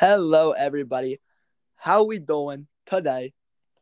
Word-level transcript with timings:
Hello, 0.00 0.52
everybody. 0.52 1.20
How 1.76 2.04
we 2.04 2.18
doing 2.18 2.68
today 2.86 3.34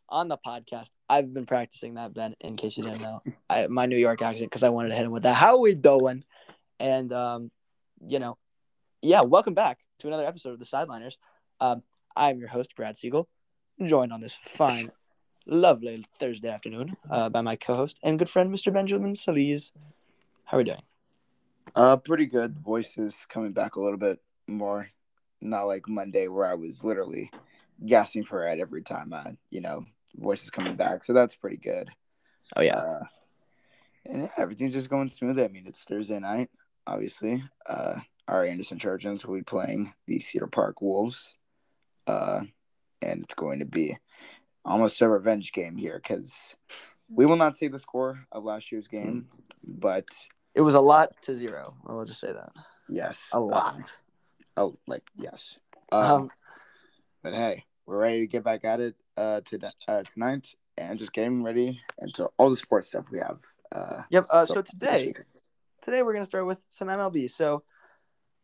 on 0.09 0.27
the 0.27 0.37
podcast? 0.37 0.91
I've 1.09 1.33
been 1.33 1.47
practicing 1.47 1.95
that, 1.95 2.13
Ben, 2.13 2.35
in 2.41 2.57
case 2.57 2.77
you 2.77 2.83
didn't 2.83 3.03
know. 3.03 3.23
I, 3.49 3.69
my 3.69 3.87
New 3.87 3.97
York 3.97 4.21
accent, 4.21 4.51
because 4.51 4.65
I 4.65 4.71
wanted 4.71 4.89
to 4.89 4.97
hit 4.97 5.05
him 5.05 5.13
with 5.13 5.23
that. 5.23 5.35
How 5.35 5.61
we 5.61 5.77
doing? 5.77 6.25
And, 6.81 7.13
um, 7.13 7.53
you 8.05 8.19
know, 8.19 8.37
yeah, 9.01 9.21
welcome 9.21 9.55
back 9.55 9.79
to 10.01 10.09
another 10.09 10.27
episode 10.27 10.55
of 10.55 10.59
The 10.59 10.65
Sideliners. 10.65 11.19
Um, 11.61 11.85
I'm 12.17 12.41
your 12.41 12.49
host, 12.49 12.75
Brad 12.75 12.99
Siegel, 12.99 13.29
joined 13.81 14.13
on 14.13 14.21
this 14.21 14.35
fine, 14.35 14.91
lovely 15.47 16.05
Thursday 16.19 16.49
afternoon 16.49 16.97
uh, 17.09 17.29
by 17.29 17.43
my 17.43 17.55
co-host 17.55 18.01
and 18.03 18.19
good 18.19 18.29
friend, 18.29 18.53
Mr. 18.53 18.73
Benjamin 18.73 19.15
Solis. 19.15 19.71
How 20.47 20.57
are 20.57 20.59
we 20.59 20.65
doing? 20.65 20.83
Uh, 21.77 21.97
pretty 21.97 22.27
good. 22.27 22.59
Voices 22.59 23.25
coming 23.29 23.53
back 23.53 23.77
a 23.77 23.81
little 23.81 23.99
bit 24.01 24.19
more. 24.49 24.89
Not 25.41 25.67
like 25.67 25.89
Monday 25.89 26.29
where 26.29 26.47
I 26.47 26.55
was 26.55 26.85
literally 26.85 27.31
gasping 27.85 28.25
for 28.25 28.43
air 28.43 28.57
every 28.61 28.83
time 28.83 29.13
I, 29.13 29.37
you 29.51 29.61
know, 29.61 29.85
voices 30.17 30.51
coming 30.51 30.77
back. 30.77 31.05
So 31.05 31.13
that's 31.13 31.35
pretty 31.35 31.59
good. 31.59 31.91
Oh, 32.57 32.63
yeah. 32.63 32.77
Uh, 32.77 33.05
and 34.07 34.23
yeah, 34.23 34.29
everything's 34.37 34.75
just 34.75 34.91
going 34.91 35.09
smooth. 35.09 35.39
I 35.39 35.49
mean, 35.49 35.67
it's 35.67 35.85
Thursday 35.85 36.19
night, 36.19 36.51
obviously. 36.87 37.45
Uh, 37.69 38.01
our 38.27 38.45
Anderson 38.45 38.79
Trojans 38.79 39.25
will 39.25 39.37
be 39.37 39.43
playing 39.43 39.95
the 40.07 40.19
Cedar 40.19 40.47
Park 40.47 40.83
Wolves. 40.83 41.37
Uh, 42.07 42.43
and 43.03 43.23
it's 43.23 43.35
going 43.35 43.59
to 43.61 43.65
be 43.65 43.97
almost 44.65 45.01
a 45.03 45.09
revenge 45.09 45.53
game 45.53 45.77
here 45.77 46.01
because 46.03 46.57
we 47.09 47.27
will 47.27 47.37
not 47.37 47.57
say 47.57 47.69
the 47.69 47.79
score 47.79 48.27
of 48.33 48.45
last 48.45 48.73
year's 48.73 48.89
game, 48.89 49.29
but 49.65 50.07
It 50.55 50.61
was 50.61 50.75
a 50.75 50.81
lot 50.81 51.11
to 51.23 51.35
zero. 51.35 51.75
I'll 51.87 52.05
just 52.05 52.21
say 52.21 52.33
that. 52.33 52.51
yes, 52.89 53.31
A 53.33 53.39
uh, 53.39 53.41
lot. 53.41 53.97
Oh, 54.59 54.79
like 54.87 55.03
yes. 55.17 55.59
Um, 55.91 56.03
Um, 56.03 56.31
but 57.23 57.35
hey, 57.35 57.65
we're 57.87 57.99
ready 57.99 58.21
to 58.21 58.27
get 58.27 58.45
back 58.45 58.65
at 58.65 58.81
it 58.81 58.95
uh, 59.17 59.41
to, 59.47 59.73
uh 59.87 60.03
tonight 60.03 60.55
and 60.77 60.99
just 60.99 61.13
getting 61.13 61.43
ready 61.43 61.81
into 61.99 62.29
all 62.37 62.51
the 62.51 62.57
sports 62.57 62.89
stuff 62.89 63.07
we 63.11 63.19
have. 63.19 63.41
Uh, 63.73 64.03
yep. 64.11 64.25
Uh, 64.31 64.47
so 64.47 64.55
so 64.55 64.63
today, 64.63 65.15
today 65.83 66.03
we're 66.03 66.13
gonna 66.13 66.25
start 66.25 66.47
with 66.47 66.61
some 66.71 66.89
MLB. 66.89 67.31
So 67.31 67.63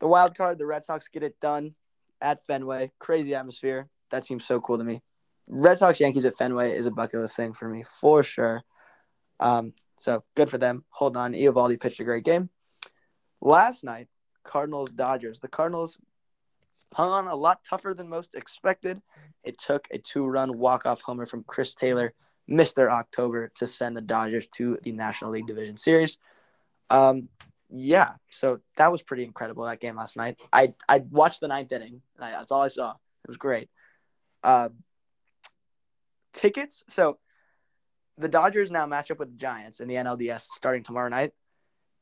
the 0.01 0.09
wild 0.09 0.37
card, 0.37 0.59
the 0.59 0.67
Red 0.67 0.85
Sox 0.85 1.09
get 1.09 1.23
it 1.23 1.39
done 1.41 1.75
at 2.21 2.47
Fenway. 2.47 2.93
Crazy 2.99 3.35
atmosphere. 3.35 3.89
That 4.11 4.25
seems 4.25 4.47
so 4.47 4.61
cool 4.61 4.79
to 4.79 4.85
me. 4.85 5.03
Red 5.47 5.79
Sox 5.79 6.01
Yankees 6.01 6.25
at 6.25 6.39
Fenway 6.39 6.73
is 6.73 6.87
a 6.87 6.91
bucket 6.91 7.21
list 7.21 7.37
thing 7.37 7.53
for 7.53 7.69
me 7.69 7.83
for 7.83 8.23
sure. 8.23 8.63
Um, 9.41 9.73
so 9.99 10.25
good 10.35 10.49
for 10.49 10.59
them. 10.59 10.85
Hold 10.91 11.17
on. 11.17 11.33
Eovaldi 11.33 11.81
pitched 11.81 12.01
a 12.01 12.05
great 12.05 12.25
game. 12.25 12.49
Last 13.41 13.85
night, 13.85 14.09
Cardinals 14.45 14.91
Dodgers. 14.91 15.41
The 15.41 15.49
Cardinals 15.49 15.99
hung 16.93 17.11
on 17.11 17.27
a 17.27 17.35
lot 17.35 17.61
tougher 17.69 17.95
than 17.95 18.09
most 18.09 18.35
expected. 18.35 19.01
It 19.43 19.59
took 19.59 19.89
a 19.91 19.99
two-run 19.99 20.57
walk-off 20.59 21.01
homer 21.01 21.27
from 21.27 21.45
Chris 21.45 21.75
Taylor, 21.75 22.15
Mr. 22.49 22.91
October, 22.91 23.51
to 23.57 23.67
send 23.67 23.97
the 23.97 24.01
Dodgers 24.01 24.47
to 24.55 24.79
the 24.83 24.93
National 24.93 25.33
League 25.33 25.47
Division 25.47 25.77
Series. 25.77 26.19
Um, 26.91 27.29
yeah, 27.71 28.13
so 28.31 28.61
that 28.77 28.93
was 28.93 29.03
pretty 29.03 29.25
incredible 29.25 29.65
that 29.65 29.81
game 29.81 29.97
last 29.97 30.17
night. 30.17 30.39
I 30.53 30.75
I 30.89 30.99
watched 30.99 31.41
the 31.41 31.49
ninth 31.49 31.73
inning. 31.73 32.03
I, 32.21 32.31
that's 32.31 32.53
all 32.53 32.63
I 32.63 32.69
saw. 32.69 32.91
It 32.93 33.29
was 33.29 33.37
great. 33.37 33.69
Uh, 34.43 34.69
tickets. 36.35 36.85
So 36.89 37.19
the 38.19 38.29
Dodgers 38.29 38.71
now 38.71 38.87
match 38.87 39.11
up 39.11 39.19
with 39.19 39.33
the 39.33 39.39
Giants 39.39 39.81
in 39.81 39.89
the 39.89 39.95
NLDS 39.95 40.43
starting 40.43 40.83
tomorrow 40.83 41.09
night, 41.09 41.33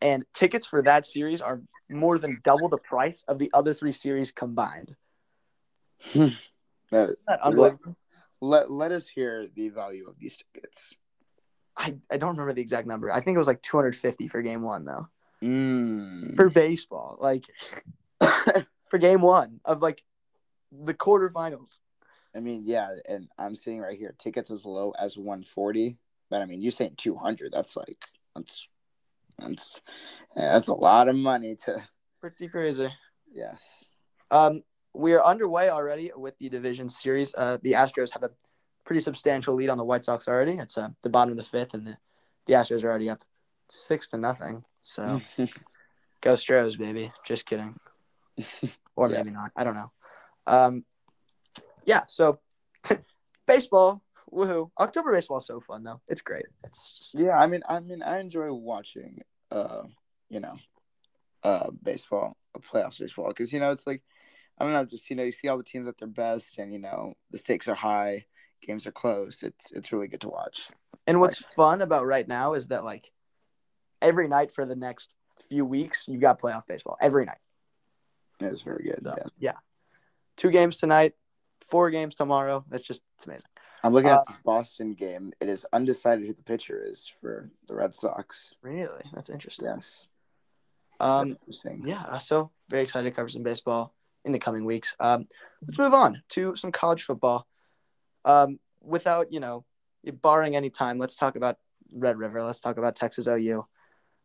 and 0.03 0.25
tickets 0.35 0.67
for 0.67 0.83
that 0.83 1.07
series 1.07 1.41
are 1.41 1.63
more 1.89 2.19
than 2.19 2.41
double 2.43 2.69
the 2.69 2.79
price 2.79 3.25
of 3.29 3.39
the 3.39 3.51
other 3.55 3.73
three 3.73 3.93
series 3.93 4.33
combined. 4.33 4.97
Uh, 6.15 6.29
that 7.27 7.41
unbelievable? 7.43 7.97
let 8.43 8.71
let 8.71 8.93
us 8.93 9.09
hear 9.09 9.47
the 9.55 9.71
value 9.71 10.07
of 10.09 10.19
these 10.19 10.37
tickets. 10.53 10.95
I, 11.75 11.95
I 12.11 12.19
don't 12.19 12.33
remember 12.33 12.53
the 12.53 12.61
exact 12.61 12.87
number. 12.87 13.11
I 13.11 13.21
think 13.23 13.35
it 13.35 13.39
was 13.39 13.47
like 13.47 13.63
250 13.63 14.29
for 14.29 14.43
game 14.43 14.61
one 14.61 14.85
though. 14.85 15.09
Mm. 15.43 16.37
For 16.37 16.51
baseball, 16.51 17.17
like 17.19 17.47
for 18.91 18.99
game 18.99 19.23
one 19.23 19.61
of 19.65 19.81
like 19.81 20.03
the 20.71 20.93
quarterfinals. 20.93 21.79
I 22.35 22.41
mean, 22.41 22.65
yeah, 22.67 22.91
and 23.09 23.29
I'm 23.39 23.55
seeing 23.55 23.81
right 23.81 23.97
here 23.97 24.15
tickets 24.19 24.51
as 24.51 24.65
low 24.65 24.93
as 24.99 25.17
140, 25.17 25.97
but 26.31 26.43
I 26.43 26.47
mean, 26.47 26.63
you 26.63 26.71
saying 26.71 26.95
200? 26.97 27.53
That's 27.53 27.77
like 27.77 28.05
that's 28.35 28.67
that's 29.39 29.81
yeah, 30.37 30.53
that's 30.55 30.69
a 30.69 30.75
lot 30.75 31.09
of 31.09 31.17
money 31.17 31.57
to. 31.65 31.83
Pretty 32.21 32.49
crazy. 32.49 32.89
Yes. 33.33 33.97
Um, 34.31 34.63
we 34.95 35.15
are 35.15 35.25
underway 35.25 35.69
already 35.71 36.13
with 36.15 36.39
the 36.39 36.49
division 36.49 36.89
series. 36.89 37.35
Uh, 37.37 37.59
the 37.63 37.73
Astros 37.73 38.13
have 38.13 38.23
a 38.23 38.31
pretty 38.85 39.01
substantial 39.01 39.55
lead 39.55 39.71
on 39.71 39.79
the 39.79 39.85
White 39.85 40.05
Sox 40.05 40.29
already. 40.29 40.53
It's 40.59 40.77
uh, 40.79 40.91
the 41.03 41.09
bottom 41.11 41.33
of 41.33 41.39
the 41.39 41.45
fifth, 41.45 41.75
and 41.75 41.87
the, 41.87 41.97
the 42.47 42.53
Astros 42.55 42.85
are 42.85 42.89
already 42.91 43.11
up 43.11 43.25
six 43.69 44.11
to 44.11 44.19
nothing. 44.19 44.65
So 44.83 45.21
go 46.21 46.37
Stros, 46.37 46.77
baby. 46.77 47.13
Just 47.25 47.47
kidding. 47.47 47.79
Or 48.95 49.09
Yeah. 49.11 49.19
maybe 49.19 49.31
not. 49.31 49.51
I 49.57 49.65
don't 49.65 49.75
know. 49.75 49.91
Um, 50.47 50.85
yeah. 51.87 52.03
So 52.09 52.41
baseball, 53.47 54.03
woohoo! 54.33 54.71
October 54.79 55.13
baseball 55.13 55.39
is 55.39 55.47
so 55.47 55.61
fun 55.61 55.83
though. 55.83 56.01
It's 56.09 56.23
great. 56.23 56.47
It's 56.65 56.95
just 56.99 57.19
yeah, 57.19 57.39
I 57.39 57.47
mean, 57.47 57.63
I 57.69 57.81
mean, 57.81 58.03
I 58.03 58.19
enjoy 58.19 58.53
watching, 58.53 59.23
uh, 59.51 59.83
you 60.29 60.41
know, 60.41 60.57
uh, 61.45 61.71
baseball, 61.83 62.37
playoffs 62.59 62.99
baseball, 62.99 63.29
because 63.29 63.53
you 63.53 63.61
know 63.61 63.71
it's 63.71 63.87
like, 63.87 64.03
I 64.59 64.65
don't 64.65 64.73
know, 64.73 64.85
just 64.85 65.09
you 65.11 65.17
know, 65.17 65.23
you 65.23 65.33
see 65.33 65.49
all 65.49 65.59
the 65.59 65.65
teams 65.65 65.89
at 65.89 65.99
their 65.99 66.09
best, 66.09 66.59
and 66.59 66.73
you 66.73 66.79
know, 66.79 67.15
the 67.31 67.39
stakes 67.39 67.69
are 67.69 67.75
high, 67.75 68.27
games 68.63 68.87
are 68.87 68.93
close. 68.93 69.43
It's 69.43 69.71
it's 69.73 69.93
really 69.93 70.09
good 70.09 70.23
to 70.23 70.29
watch. 70.29 70.69
And 71.07 71.21
what's 71.21 71.39
fun 71.39 71.83
about 71.83 72.07
right 72.07 72.27
now 72.27 72.55
is 72.55 72.69
that 72.69 72.85
like 72.85 73.11
every 74.01 74.29
night 74.29 74.53
for 74.53 74.65
the 74.65 74.77
next 74.77 75.15
few 75.49 75.65
weeks, 75.65 76.07
you 76.09 76.19
got 76.19 76.41
playoff 76.41 76.67
baseball 76.67 76.97
every 77.01 77.25
night. 77.25 77.39
It's 78.41 78.63
very 78.63 78.85
good. 78.85 79.01
So, 79.03 79.15
yes. 79.17 79.31
yeah, 79.39 79.53
two 80.37 80.51
games 80.51 80.79
tonight, 80.79 81.15
four 81.69 81.91
games 81.91 82.15
tomorrow. 82.15 82.65
That's 82.69 82.87
just 82.87 83.03
it's 83.17 83.27
amazing. 83.27 83.47
I'm 83.83 83.93
looking 83.93 84.11
Uh, 84.11 84.15
at 84.17 84.27
this 84.27 84.37
Boston 84.45 84.95
game. 84.95 85.33
It 85.41 85.49
is 85.49 85.67
undecided 85.73 86.27
who 86.27 86.33
the 86.33 86.43
pitcher 86.43 86.83
is 86.85 87.11
for 87.21 87.51
the 87.67 87.75
Red 87.75 87.95
Sox. 87.95 88.55
Really, 88.63 89.03
that's 89.13 89.31
interesting. 89.31 89.67
Yes. 89.67 90.09
Um, 91.01 91.31
Interesting. 91.31 91.83
yeah, 91.85 92.19
so 92.19 92.51
very 92.69 92.85
excited 92.85 93.11
to 93.11 93.17
cover 93.17 93.29
some 93.29 93.43
baseball 93.43 93.93
in 94.25 94.31
the 94.31 94.39
coming 94.39 94.65
weeks. 94.65 94.95
Um, 95.01 95.27
let's 95.67 95.77
move 95.79 95.95
on 95.95 96.23
to 96.31 96.55
some 96.55 96.71
college 96.71 97.03
football. 97.03 97.47
Um, 98.25 98.61
without 98.81 99.33
you 99.33 99.41
know, 99.41 99.65
barring 100.05 100.55
any 100.55 100.71
time, 100.71 100.99
let's 100.99 101.17
talk 101.17 101.35
about 101.35 101.59
Red 101.93 102.19
River. 102.19 102.45
Let's 102.45 102.61
talk 102.61 102.77
about 102.77 102.95
Texas 102.95 103.27
OU. 103.27 103.67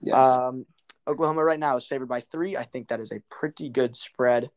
Yes. 0.01 0.27
Um, 0.27 0.67
Oklahoma 1.07 1.43
right 1.43 1.59
now 1.59 1.77
is 1.77 1.87
favored 1.87 2.09
by 2.09 2.21
three. 2.21 2.55
I 2.55 2.63
think 2.63 2.89
that 2.89 2.99
is 2.99 3.11
a 3.11 3.21
pretty 3.29 3.69
good 3.69 3.95
spread, 3.95 4.51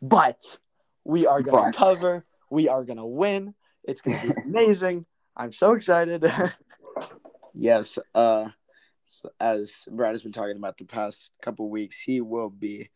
but 0.00 0.58
we 1.04 1.26
are 1.26 1.42
going 1.42 1.70
to 1.72 1.76
cover. 1.78 2.24
We 2.50 2.68
are 2.68 2.84
going 2.84 2.96
to 2.98 3.04
win. 3.04 3.54
It's 3.84 4.00
going 4.00 4.18
to 4.18 4.26
be 4.34 4.40
amazing. 4.44 5.06
I'm 5.36 5.52
so 5.52 5.72
excited. 5.72 6.24
yes. 7.54 7.98
Uh, 8.14 8.48
so 9.04 9.30
as 9.40 9.86
Brad 9.90 10.12
has 10.12 10.22
been 10.22 10.32
talking 10.32 10.56
about 10.56 10.76
the 10.76 10.84
past 10.84 11.30
couple 11.42 11.68
weeks, 11.70 12.00
he 12.00 12.20
will 12.20 12.50
be 12.50 12.90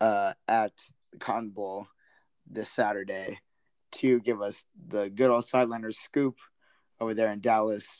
uh, 0.00 0.32
at 0.48 0.72
the 1.12 1.18
Cotton 1.18 1.50
Bowl 1.50 1.86
this 2.50 2.70
Saturday 2.70 3.40
to 3.92 4.20
give 4.20 4.40
us 4.40 4.64
the 4.88 5.10
good 5.10 5.30
old 5.30 5.44
sideliners 5.44 5.94
scoop 5.94 6.38
over 7.00 7.14
there 7.14 7.30
in 7.30 7.40
Dallas. 7.40 7.98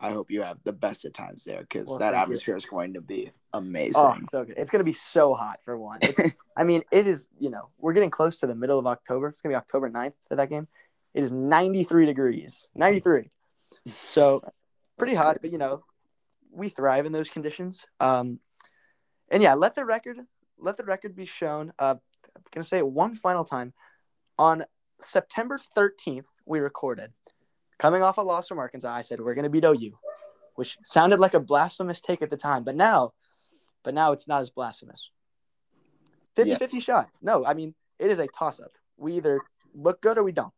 I 0.00 0.12
hope 0.12 0.30
you 0.30 0.42
have 0.42 0.58
the 0.64 0.72
best 0.72 1.04
of 1.04 1.12
times 1.12 1.44
there 1.44 1.60
because 1.60 1.86
Well, 1.88 1.98
that 1.98 2.12
thank 2.12 2.16
you. 2.16 2.22
atmosphere 2.22 2.56
is 2.56 2.64
going 2.64 2.94
to 2.94 3.02
be 3.02 3.30
amazing. 3.52 4.00
oh, 4.00 4.16
so 4.30 4.44
good. 4.44 4.54
It's 4.56 4.70
going 4.70 4.80
to 4.80 4.84
be 4.84 4.92
so 4.92 5.34
hot 5.34 5.60
for 5.62 5.78
one. 5.78 6.00
I 6.56 6.64
mean, 6.64 6.82
it 6.90 7.06
is, 7.06 7.28
you 7.38 7.50
know, 7.50 7.68
we're 7.78 7.92
getting 7.92 8.10
close 8.10 8.36
to 8.40 8.46
the 8.46 8.54
middle 8.54 8.78
of 8.78 8.86
October. 8.86 9.28
It's 9.28 9.42
going 9.42 9.52
to 9.52 9.58
be 9.58 9.58
October 9.58 9.90
9th 9.90 10.14
for 10.28 10.36
that 10.36 10.48
game. 10.48 10.68
It 11.14 11.22
is 11.22 11.32
93 11.32 12.06
degrees. 12.06 12.68
93. 12.74 13.28
So 14.04 14.40
pretty 14.98 15.14
hot, 15.14 15.38
but 15.42 15.50
you 15.50 15.58
know, 15.58 15.84
we 16.52 16.68
thrive 16.68 17.06
in 17.06 17.12
those 17.12 17.30
conditions. 17.30 17.86
Um, 17.98 18.38
and 19.30 19.42
yeah, 19.42 19.54
let 19.54 19.74
the 19.74 19.84
record 19.84 20.18
let 20.58 20.76
the 20.76 20.84
record 20.84 21.16
be 21.16 21.24
shown. 21.24 21.72
Uh, 21.78 21.94
I'm 22.36 22.42
gonna 22.52 22.64
say 22.64 22.78
it 22.78 22.86
one 22.86 23.14
final 23.14 23.44
time. 23.44 23.72
On 24.38 24.64
September 25.00 25.58
13th, 25.76 26.26
we 26.46 26.60
recorded. 26.60 27.12
Coming 27.78 28.02
off 28.02 28.18
a 28.18 28.22
loss 28.22 28.48
from 28.48 28.58
Arkansas, 28.58 28.92
I 28.92 29.00
said 29.00 29.20
we're 29.20 29.34
gonna 29.34 29.48
beat 29.48 29.64
OU, 29.64 29.92
which 30.54 30.76
sounded 30.84 31.18
like 31.18 31.34
a 31.34 31.40
blasphemous 31.40 32.00
take 32.00 32.22
at 32.22 32.30
the 32.30 32.36
time, 32.36 32.62
but 32.64 32.76
now, 32.76 33.12
but 33.82 33.94
now 33.94 34.12
it's 34.12 34.28
not 34.28 34.42
as 34.42 34.50
blasphemous. 34.50 35.10
50 36.36 36.54
50 36.56 36.76
Yes. 36.76 36.84
shot. 36.84 37.10
No, 37.22 37.44
I 37.44 37.54
mean, 37.54 37.74
it 37.98 38.10
is 38.10 38.18
a 38.18 38.26
toss 38.26 38.60
up. 38.60 38.70
We 38.96 39.14
either 39.14 39.40
look 39.74 40.00
good 40.02 40.18
or 40.18 40.22
we 40.24 40.32
don't. 40.32 40.52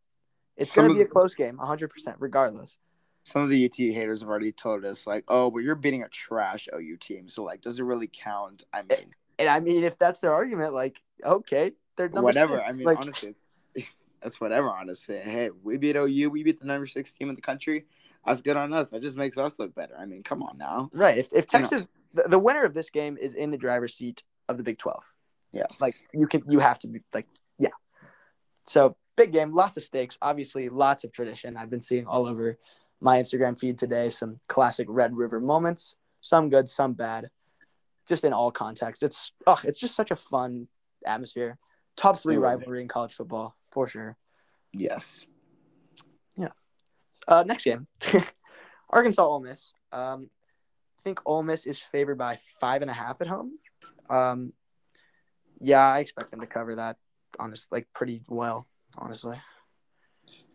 It's 0.57 0.75
going 0.75 0.89
to 0.89 0.95
be 0.95 1.03
a 1.03 1.07
close 1.07 1.35
game, 1.35 1.59
100%, 1.59 2.17
regardless. 2.19 2.79
Some 3.25 3.43
of 3.43 3.51
the 3.51 3.65
UT 3.65 3.77
haters 3.77 4.21
have 4.21 4.29
already 4.29 4.53
told 4.53 4.85
us, 4.85 5.07
like, 5.07 5.25
oh, 5.29 5.51
but 5.51 5.61
you're 5.61 5.75
beating 5.77 6.03
a 6.03 6.09
trash 6.09 6.69
OU 6.75 6.97
team. 6.99 7.29
So, 7.29 7.45
like, 7.45 7.61
does 7.61 7.79
it 7.79 7.85
really 7.85 8.11
count? 8.13 8.65
I 8.73 8.83
mean, 8.83 9.15
And 9.39 9.49
I 9.49 9.61
mean, 9.61 9.85
if 9.85 9.99
that's 9.99 10.21
their 10.21 10.33
argument, 10.33 10.75
like, 10.75 11.01
okay, 11.25 11.73
they're 11.97 12.09
number 12.09 12.23
whatever. 12.23 12.63
six. 12.67 12.75
I 12.75 12.77
mean, 12.77 12.87
like, 12.87 12.99
honestly, 12.99 13.35
it's 13.75 13.95
that's 14.23 14.41
whatever. 14.41 14.71
Honestly, 14.71 15.19
hey, 15.19 15.51
we 15.63 15.77
beat 15.77 15.97
OU, 15.97 16.31
we 16.31 16.43
beat 16.43 16.59
the 16.59 16.67
number 16.67 16.87
six 16.87 17.13
team 17.13 17.29
in 17.29 17.35
the 17.35 17.41
country. 17.41 17.87
That's 18.27 18.41
good 18.41 18.57
on 18.57 18.73
us. 18.73 18.91
That 18.91 19.03
just 19.03 19.17
makes 19.17 19.39
us 19.39 19.59
look 19.59 19.75
better. 19.75 19.97
I 19.99 20.07
mean, 20.07 20.23
come 20.23 20.43
on 20.43 20.59
now. 20.59 20.91
Right. 20.93 21.19
If 21.19 21.29
if. 21.33 21.47
Texas, 21.47 21.87
the, 22.15 22.25
the 22.25 22.39
winner 22.39 22.65
of 22.65 22.75
this 22.75 22.91
game 22.91 23.17
is 23.17 23.35
in 23.35 23.51
the 23.51 23.59
driver's 23.59 23.95
seat 23.95 24.23
of 24.49 24.57
the 24.57 24.63
Big 24.63 24.79
Twelve. 24.79 25.05
Yes. 25.53 25.81
Like 25.81 25.95
you 26.13 26.27
can, 26.27 26.43
you 26.49 26.59
have 26.61 26.79
to 26.81 26.89
be 26.89 27.01
like, 27.13 27.27
yeah. 27.59 27.69
So 28.67 28.97
big 29.17 29.33
game, 29.33 29.53
lots 29.53 29.77
of 29.77 29.83
stakes. 29.83 30.19
Obviously, 30.23 30.69
lots 30.69 31.05
of 31.05 31.13
tradition. 31.13 31.57
I've 31.57 31.71
been 31.71 31.81
seeing 31.81 32.07
all 32.07 32.29
over 32.29 32.59
my 33.01 33.19
Instagram 33.19 33.59
feed 33.59 33.79
today 33.79 34.09
some 34.09 34.39
classic 34.49 34.87
Red 34.91 35.17
River 35.17 35.41
moments. 35.41 35.97
Some 36.21 36.51
good, 36.51 36.69
some 36.69 36.93
bad. 36.93 37.31
Just 38.09 38.25
in 38.25 38.33
all 38.33 38.51
contexts. 38.51 39.03
It's 39.03 39.33
oh, 39.47 39.59
it's 39.65 39.79
just 39.79 39.95
such 39.95 40.11
a 40.11 40.17
fun 40.17 40.69
atmosphere. 41.07 41.59
Top 41.97 42.19
three 42.19 42.35
It 42.35 42.39
will 42.39 42.43
be. 42.45 42.49
rivalry 42.57 42.83
in 42.83 42.89
college 42.89 43.15
football 43.15 43.57
for 43.71 43.87
sure. 43.87 44.17
yes. 44.73 45.27
Yeah. 46.37 46.49
Uh, 47.29 47.45
next 47.47 47.65
game, 47.65 47.87
Arkansas 48.91 49.23
Ole 49.25 49.41
Miss. 49.41 49.73
Um, 49.93 50.31
I 50.99 51.03
think 51.05 51.21
Ole 51.27 51.43
Miss 51.43 51.67
is 51.67 51.79
favored 51.79 52.17
by 52.19 52.39
five 52.61 52.83
and 52.83 52.91
a 52.91 52.95
half 52.95 53.21
at 53.21 53.27
home. 53.27 53.59
Um, 54.09 54.53
yeah, 55.61 55.81
I 55.87 55.99
expect 56.01 56.31
them 56.31 56.41
to 56.41 56.47
cover 56.47 56.77
that. 56.77 56.97
Honest, 57.39 57.71
like 57.73 57.87
pretty 57.95 58.23
well. 58.29 58.67
Honestly, 58.99 59.41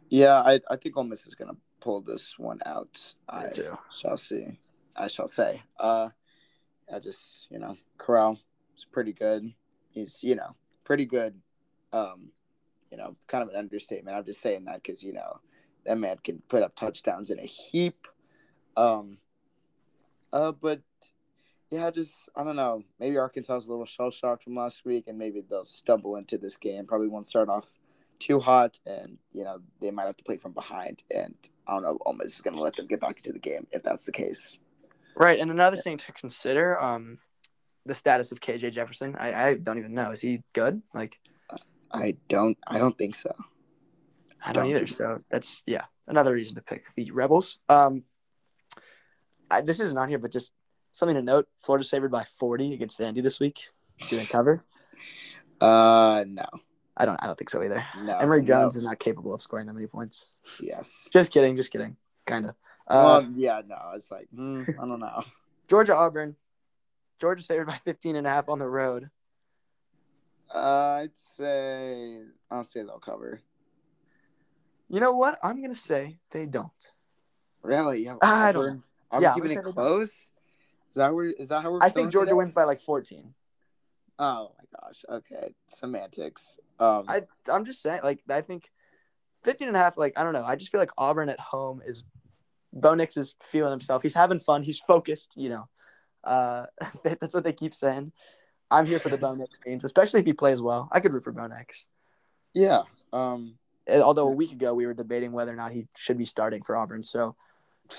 Yeah, 0.10 0.42
I, 0.42 0.60
I 0.70 0.76
think 0.76 0.96
Ole 0.98 1.06
Miss 1.06 1.26
is 1.28 1.36
gonna 1.36 1.58
pull 1.80 2.02
this 2.02 2.38
one 2.38 2.60
out. 2.66 3.14
I 3.28 3.48
too. 3.50 3.78
shall 3.92 4.18
see. 4.18 4.60
I 4.96 5.08
shall 5.08 5.28
say. 5.28 5.62
Uh, 5.80 6.10
I 6.94 7.00
just 7.00 7.48
you 7.50 7.60
know 7.60 7.78
Corral 7.98 8.40
is 8.78 8.86
pretty 8.86 9.14
good. 9.14 9.54
He's 9.90 10.24
you 10.24 10.36
know 10.36 10.56
pretty 10.84 11.06
good. 11.06 11.40
Um, 11.92 12.32
you 12.92 12.98
know, 12.98 13.16
kind 13.28 13.44
of 13.44 13.50
an 13.50 13.56
understatement. 13.56 14.16
I'm 14.16 14.26
just 14.26 14.42
saying 14.42 14.66
that 14.66 14.84
because 14.84 15.04
you 15.04 15.14
know 15.14 15.40
that 15.86 15.98
man 15.98 16.18
can 16.24 16.42
put 16.48 16.64
up 16.64 16.76
touchdowns 16.76 17.30
in 17.30 17.40
a 17.40 17.46
heap. 17.46 18.08
Um, 18.76 19.18
uh, 20.32 20.52
but 20.52 20.82
yeah, 21.72 21.88
I 21.88 21.92
just 21.92 22.30
I 22.36 22.44
don't 22.44 22.56
know. 22.56 22.84
Maybe 23.00 23.18
Arkansas 23.18 23.58
is 23.58 23.68
a 23.68 23.72
little 23.72 23.86
shell 23.86 24.12
shocked 24.12 24.44
from 24.44 24.56
last 24.56 24.86
week, 24.86 25.06
and 25.08 25.18
maybe 25.18 25.42
they'll 25.42 25.66
stumble 25.66 26.16
into 26.16 26.38
this 26.38 26.58
game. 26.58 26.86
Probably 26.86 27.08
won't 27.08 27.26
start 27.26 27.50
off 27.50 27.74
too 28.20 28.40
hot, 28.40 28.80
and 28.86 29.18
you 29.32 29.44
know 29.44 29.60
they 29.80 29.92
might 29.92 30.06
have 30.06 30.18
to 30.18 30.24
play 30.24 30.38
from 30.38 30.54
behind. 30.54 31.04
And 31.14 31.36
I 31.68 31.74
don't 31.74 31.84
know, 31.84 31.98
Ole 32.06 32.14
Miss 32.14 32.36
is 32.36 32.42
going 32.42 32.56
to 32.56 32.62
let 32.62 32.76
them 32.76 32.88
get 32.88 33.02
back 33.02 33.18
into 33.18 33.32
the 33.32 33.40
game 33.40 33.68
if 33.72 33.84
that's 33.84 34.06
the 34.06 34.12
case. 34.12 34.60
Right, 35.16 35.40
and 35.40 35.50
another 35.50 35.78
thing 35.78 35.98
to 35.98 36.12
consider, 36.12 36.80
um, 36.80 37.18
the 37.86 37.96
status 37.96 38.32
of 38.32 38.40
KJ 38.40 38.72
Jefferson. 38.72 39.16
I, 39.18 39.50
I 39.50 39.54
don't 39.56 39.80
even 39.80 39.94
know. 39.94 40.12
Is 40.12 40.22
he 40.22 40.44
good? 40.54 40.82
Like 40.94 41.18
I 41.92 42.18
don't, 42.28 42.58
I 42.68 42.80
don't 42.80 42.98
think 42.98 43.16
so. 43.16 43.34
I 44.44 44.54
don't, 44.54 44.70
Don't 44.70 44.78
either. 44.78 44.88
so. 44.88 45.22
That's 45.30 45.64
yeah, 45.66 45.86
another 46.08 46.34
reason 46.34 46.56
to 46.56 46.62
pick 46.62 46.84
the 46.96 47.12
Rebels. 47.12 47.58
Um, 47.68 48.04
I, 49.50 49.62
this 49.62 49.80
isn't 49.80 50.08
here, 50.08 50.20
but 50.20 50.32
just 50.32 50.54
something 50.94 51.16
to 51.16 51.22
note: 51.22 51.48
Florida's 51.62 51.90
favored 51.90 52.12
by 52.12 52.24
40 52.24 52.74
against 52.74 53.00
Vandy 53.00 53.24
this 53.24 53.40
week. 53.40 53.70
Do 54.10 54.18
they 54.18 54.26
cover? 54.26 54.64
Uh, 55.60 56.24
no, 56.28 56.46
I 56.98 57.06
don't. 57.06 57.18
I 57.22 57.28
don't 57.28 57.38
think 57.38 57.50
so 57.50 57.62
either. 57.64 57.86
no. 58.02 58.18
Emory 58.18 58.42
Jones 58.42 58.76
no. 58.76 58.80
is 58.80 58.84
not 58.84 59.00
capable 59.00 59.34
of 59.34 59.42
scoring 59.42 59.68
that 59.68 59.74
many 59.74 59.88
points. 59.88 60.28
Yes. 60.60 61.08
Just 61.14 61.32
kidding. 61.32 61.56
Just 61.56 61.72
kidding. 61.72 61.96
Kind 62.26 62.46
of. 62.46 62.52
Uh, 62.88 63.22
well, 63.22 63.32
yeah, 63.36 63.62
no. 63.66 63.78
It's 63.94 64.10
like 64.10 64.28
mm, 64.36 64.68
I 64.68 64.88
don't 64.88 65.00
know. 65.00 65.22
Georgia 65.68 65.96
Auburn. 65.96 66.36
Georgia's 67.20 67.48
favored 67.48 67.68
by 67.68 67.78
15 67.78 68.16
and 68.16 68.28
a 68.28 68.30
half 68.30 68.48
on 68.48 68.60
the 68.60 68.68
road. 68.68 69.10
Uh, 70.54 71.02
I'd 71.02 71.18
say 71.18 72.20
I'll 72.50 72.64
say 72.64 72.82
they'll 72.82 73.00
cover. 73.00 73.42
You 74.90 75.00
know 75.00 75.14
what? 75.14 75.38
I'm 75.44 75.62
gonna 75.62 75.76
say 75.76 76.18
they 76.32 76.46
don't. 76.46 76.92
Really? 77.62 78.06
Yeah. 78.06 78.16
I 78.22 78.52
don't 78.52 78.62
Auburn- 78.64 78.84
Auburn 79.12 79.22
Yeah, 79.24 79.30
I'm 79.30 79.36
keeping 79.36 79.52
it 79.52 79.54
say 79.56 79.60
they 79.60 79.64
don't. 79.64 79.74
close. 79.74 80.10
Is 80.10 80.32
that 80.96 81.14
where? 81.14 81.26
Is 81.26 81.50
that 81.50 81.64
how 81.64 81.72
we're? 81.72 81.80
I 81.84 81.90
think 81.90 82.12
Georgia 82.12 82.28
today? 82.28 82.38
wins 82.38 82.54
by 82.54 82.64
like 82.64 82.80
14. 82.82 83.34
Oh 84.20 84.52
my 84.58 84.80
gosh. 84.80 85.06
Okay. 85.10 85.54
Semantics. 85.68 86.60
Um. 86.80 87.06
I 87.08 87.24
I'm 87.52 87.66
just 87.66 87.82
saying, 87.82 88.02
like 88.04 88.22
I 88.30 88.42
think 88.42 88.70
15 89.44 89.68
and 89.68 89.78
a 89.78 89.80
half, 89.80 89.98
like 89.98 90.14
I 90.18 90.24
don't 90.24 90.34
know. 90.34 90.44
I 90.44 90.56
just 90.56 90.72
feel 90.72 90.80
like 90.80 90.92
Auburn 90.98 91.30
at 91.30 91.40
home 91.40 91.82
is 91.86 92.04
Bo 92.74 92.96
Nix 92.96 93.18
is 93.18 93.36
feeling 93.44 93.72
himself. 93.72 94.02
He's 94.02 94.14
having 94.14 94.40
fun. 94.40 94.64
He's 94.64 94.80
focused, 94.80 95.34
you 95.36 95.50
know. 95.50 95.68
Uh 96.24 96.66
that's 97.04 97.34
what 97.34 97.44
they 97.44 97.54
keep 97.54 97.74
saying. 97.74 98.12
I'm 98.70 98.86
here 98.86 99.00
for 99.00 99.10
the 99.10 99.18
Bo 99.18 99.34
Nix 99.34 99.58
games, 99.60 99.86
especially 99.86 100.20
if 100.20 100.26
he 100.26 100.34
plays 100.34 100.62
well. 100.62 100.90
I 100.92 101.00
could 101.00 101.14
root 101.14 101.24
for 101.24 101.32
Bo 101.32 101.48
Nix. 101.48 101.86
yeah. 102.54 102.84
Um. 103.14 103.56
Although 103.90 104.28
a 104.28 104.32
week 104.32 104.52
ago 104.52 104.74
we 104.74 104.86
were 104.86 104.94
debating 104.94 105.32
whether 105.32 105.54
or 105.54 105.56
not 105.56 105.72
he 105.72 105.88
should 105.96 106.18
be 106.18 106.26
starting 106.26 106.62
for 106.62 106.76
Auburn. 106.76 107.06
So, 107.06 107.38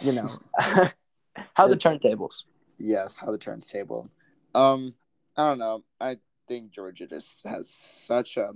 you 0.03 0.13
know, 0.13 0.29
how 0.59 1.67
the 1.67 1.79
turntables. 1.79 2.43
Yes. 2.79 3.17
How 3.17 3.33
the 3.33 3.39
turntable. 3.39 4.11
Um. 4.55 4.95
I 5.39 5.45
don't 5.45 5.59
know. 5.59 5.85
I 6.01 6.17
think 6.49 6.73
Georgia 6.73 7.07
just 7.07 7.45
has 7.47 7.71
such 7.71 8.37
a 8.37 8.51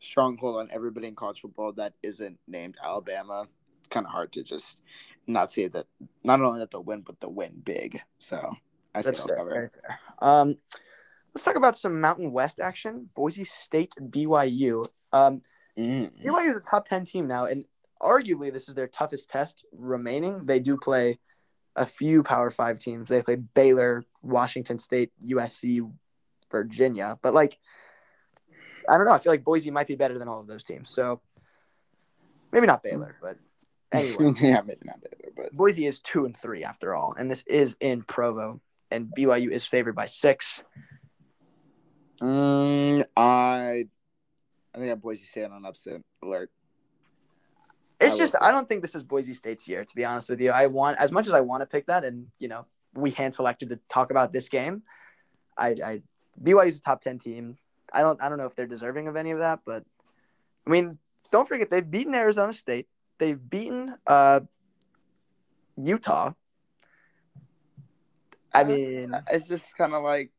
stronghold 0.00 0.56
on 0.56 0.68
everybody 0.70 1.08
in 1.08 1.14
college 1.14 1.40
football 1.40 1.72
that 1.72 1.94
isn't 2.02 2.38
named 2.46 2.76
Alabama. 2.84 3.46
It's 3.78 3.88
kind 3.88 4.04
of 4.06 4.12
hard 4.12 4.32
to 4.32 4.42
just 4.44 4.78
not 5.26 5.50
say 5.50 5.68
that. 5.68 5.86
Not 6.22 6.42
only 6.42 6.60
that 6.60 6.70
they'll 6.70 6.84
win, 6.84 7.00
but 7.00 7.18
they'll 7.20 7.32
win 7.32 7.62
big. 7.64 8.00
So 8.18 8.54
I 8.94 9.00
say 9.00 9.12
fair. 9.14 9.36
cover. 9.36 9.70
Fair. 9.72 9.98
Um, 10.20 10.56
let's 11.34 11.44
talk 11.44 11.56
about 11.56 11.78
some 11.78 12.00
Mountain 12.00 12.30
West 12.32 12.60
action. 12.60 13.08
Boise 13.16 13.44
State, 13.44 13.94
BYU. 14.00 14.86
Um, 15.12 15.42
Mm. 15.78 16.10
BYU 16.24 16.48
is 16.48 16.56
a 16.56 16.60
top 16.60 16.88
10 16.88 17.04
team 17.04 17.26
now, 17.26 17.44
and 17.44 17.66
arguably 18.00 18.50
this 18.50 18.66
is 18.66 18.74
their 18.74 18.88
toughest 18.88 19.28
test 19.28 19.64
remaining. 19.72 20.46
They 20.46 20.58
do 20.58 20.78
play 20.78 21.18
a 21.76 21.84
few 21.84 22.22
Power 22.22 22.48
Five 22.48 22.78
teams. 22.78 23.10
They 23.10 23.20
play 23.22 23.36
Baylor, 23.36 24.02
Washington 24.22 24.78
State, 24.78 25.12
USC, 25.22 25.86
Virginia. 26.50 27.18
But, 27.22 27.34
like, 27.34 27.58
I 28.88 28.96
don't 28.96 29.06
know. 29.06 29.12
I 29.12 29.18
feel 29.18 29.32
like 29.32 29.44
Boise 29.44 29.70
might 29.70 29.86
be 29.86 29.96
better 29.96 30.18
than 30.18 30.28
all 30.28 30.40
of 30.40 30.46
those 30.46 30.64
teams. 30.64 30.90
So 30.90 31.20
maybe 32.52 32.66
not 32.66 32.82
Baylor, 32.82 33.16
but 33.20 33.36
anyway. 33.92 34.34
yeah, 34.40 34.60
maybe 34.62 34.80
not 34.84 35.00
Baylor, 35.00 35.32
but 35.36 35.52
Boise 35.52 35.86
is 35.86 36.00
two 36.00 36.24
and 36.24 36.36
three 36.36 36.64
after 36.64 36.94
all, 36.94 37.14
and 37.18 37.30
this 37.30 37.44
is 37.46 37.76
in 37.80 38.02
Provo, 38.02 38.60
and 38.90 39.12
BYU 39.16 39.50
is 39.50 39.66
favored 39.66 39.94
by 39.94 40.06
six. 40.06 40.62
Mm, 42.20 43.04
I 43.16 43.88
I 44.74 44.78
think 44.78 44.86
I 44.86 44.90
have 44.90 45.02
Boise 45.02 45.24
State 45.24 45.50
on 45.50 45.64
upset 45.64 46.00
alert. 46.22 46.50
It's 48.00 48.14
I 48.14 48.18
just. 48.18 48.36
I 48.40 48.50
don't 48.50 48.68
think 48.68 48.82
this 48.82 48.94
is 48.94 49.02
Boise 49.02 49.34
State's 49.34 49.66
year, 49.68 49.84
to 49.84 49.96
be 49.96 50.04
honest 50.04 50.28
with 50.28 50.40
you. 50.40 50.50
I 50.50 50.66
want 50.66 50.98
as 50.98 51.12
much 51.12 51.26
as 51.26 51.32
I 51.32 51.40
want 51.40 51.62
to 51.62 51.66
pick 51.66 51.86
that, 51.86 52.04
and 52.04 52.26
you 52.38 52.48
know 52.48 52.66
we 52.94 53.10
hand 53.10 53.34
selected 53.34 53.70
to 53.70 53.78
talk 53.88 54.10
about 54.10 54.32
this 54.32 54.48
game. 54.48 54.82
I, 55.58 55.68
I 55.68 56.02
BYU's 56.42 56.78
a 56.78 56.82
top 56.82 57.00
ten 57.00 57.18
team. 57.18 57.58
I 57.92 58.02
don't 58.02 58.20
I 58.22 58.28
don't 58.28 58.38
know 58.38 58.46
if 58.46 58.54
they're 58.54 58.66
deserving 58.66 59.08
of 59.08 59.16
any 59.16 59.30
of 59.30 59.38
that, 59.38 59.60
but 59.64 59.84
I 60.66 60.70
mean, 60.70 60.98
don't 61.30 61.46
forget 61.46 61.70
they've 61.70 61.88
beaten 61.88 62.14
Arizona 62.14 62.52
State. 62.52 62.88
They've 63.18 63.38
beaten 63.50 63.96
uh, 64.06 64.40
Utah. 65.76 66.32
I 68.52 68.64
mean, 68.64 69.12
It's 69.30 69.48
just 69.48 69.76
kind 69.76 69.94
of 69.94 70.02
like 70.02 70.30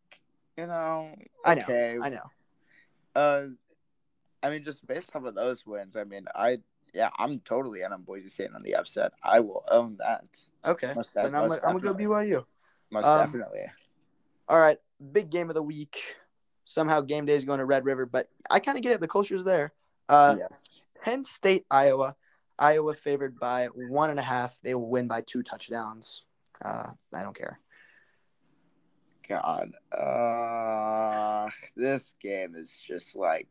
you 0.58 0.68
know. 0.68 1.16
I 1.46 1.56
know, 1.56 1.62
Okay. 1.64 1.98
I 2.02 2.10
know. 2.10 2.32
Uh, 3.16 3.48
I 4.44 4.50
mean, 4.50 4.64
just 4.64 4.86
based 4.86 5.16
off 5.16 5.24
of 5.24 5.36
those 5.36 5.66
wins, 5.66 5.96
I 5.96 6.04
mean, 6.04 6.26
I 6.36 6.60
yeah, 6.94 7.10
I'm 7.18 7.40
totally 7.40 7.82
in 7.82 7.94
on 7.94 8.04
Boise 8.04 8.28
State 8.30 8.50
on 8.54 8.62
the 8.62 8.76
upset. 8.76 9.14
I 9.24 9.40
will 9.40 9.64
own 9.72 9.98
that. 9.98 10.26
Okay, 10.66 10.94
Most 10.96 11.14
then 11.14 11.32
def- 11.32 11.34
I'm, 11.42 11.48
most 11.48 11.62
I'm 11.64 11.78
gonna 11.78 11.98
go. 11.98 12.10
BYU. 12.10 12.46
Most 12.92 13.06
Um, 13.06 13.26
definitely. 13.26 13.66
All 14.50 14.60
right, 14.60 14.78
big 15.12 15.30
game 15.30 15.50
of 15.50 15.56
the 15.56 15.64
week. 15.64 15.98
Somehow 16.64 17.02
game 17.02 17.26
day 17.26 17.36
is 17.36 17.46
going 17.46 17.60
to 17.60 17.66
Red 17.66 17.86
River, 17.86 18.06
but 18.06 18.30
I 18.50 18.60
kind 18.60 18.78
of 18.78 18.84
get 18.84 18.94
it. 18.94 19.00
The 19.00 19.08
culture's 19.08 19.44
there. 19.44 19.74
Uh, 20.10 20.36
yes. 20.40 20.82
Penn 21.02 21.24
State, 21.24 21.66
Iowa. 21.70 22.16
Iowa 22.60 22.96
favored 22.96 23.40
by 23.40 23.68
one 23.68 24.10
and 24.10 24.20
a 24.20 24.24
half. 24.24 24.56
They 24.64 24.74
will 24.74 24.90
win 24.90 25.08
by 25.08 25.22
two 25.22 25.44
touchdowns. 25.44 26.24
Uh, 26.64 26.88
I 27.14 27.24
don't 27.24 27.38
care. 27.38 27.60
God. 29.28 29.74
Uh, 29.92 31.50
this 31.76 32.16
game 32.22 32.56
is 32.56 32.82
just 32.86 33.16
like. 33.16 33.48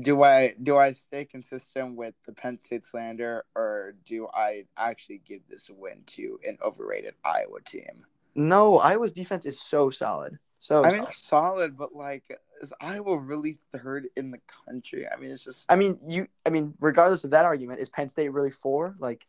Do 0.00 0.24
I 0.24 0.54
do 0.60 0.76
I 0.76 0.90
stay 0.90 1.24
consistent 1.24 1.94
with 1.94 2.14
the 2.26 2.32
Penn 2.32 2.58
State 2.58 2.84
slander, 2.84 3.44
or 3.54 3.94
do 4.04 4.26
I 4.34 4.64
actually 4.76 5.22
give 5.24 5.42
this 5.48 5.70
win 5.70 6.02
to 6.06 6.40
an 6.44 6.58
overrated 6.60 7.14
Iowa 7.24 7.60
team? 7.64 8.04
No, 8.34 8.78
Iowa's 8.78 9.12
defense 9.12 9.46
is 9.46 9.60
so 9.60 9.90
solid. 9.90 10.38
So 10.58 10.82
I 10.82 10.90
mean, 10.90 10.98
solid. 11.00 11.12
solid, 11.14 11.76
but 11.76 11.94
like, 11.94 12.24
is 12.60 12.72
Iowa 12.80 13.18
really 13.18 13.58
third 13.72 14.08
in 14.16 14.30
the 14.30 14.40
country? 14.66 15.06
I 15.06 15.16
mean, 15.20 15.30
it's 15.30 15.44
just. 15.44 15.66
I 15.68 15.76
mean, 15.76 15.98
you. 16.02 16.26
I 16.46 16.50
mean, 16.50 16.74
regardless 16.80 17.24
of 17.24 17.30
that 17.30 17.44
argument, 17.44 17.80
is 17.80 17.90
Penn 17.90 18.08
State 18.08 18.30
really 18.30 18.50
four? 18.50 18.96
Like, 18.98 19.26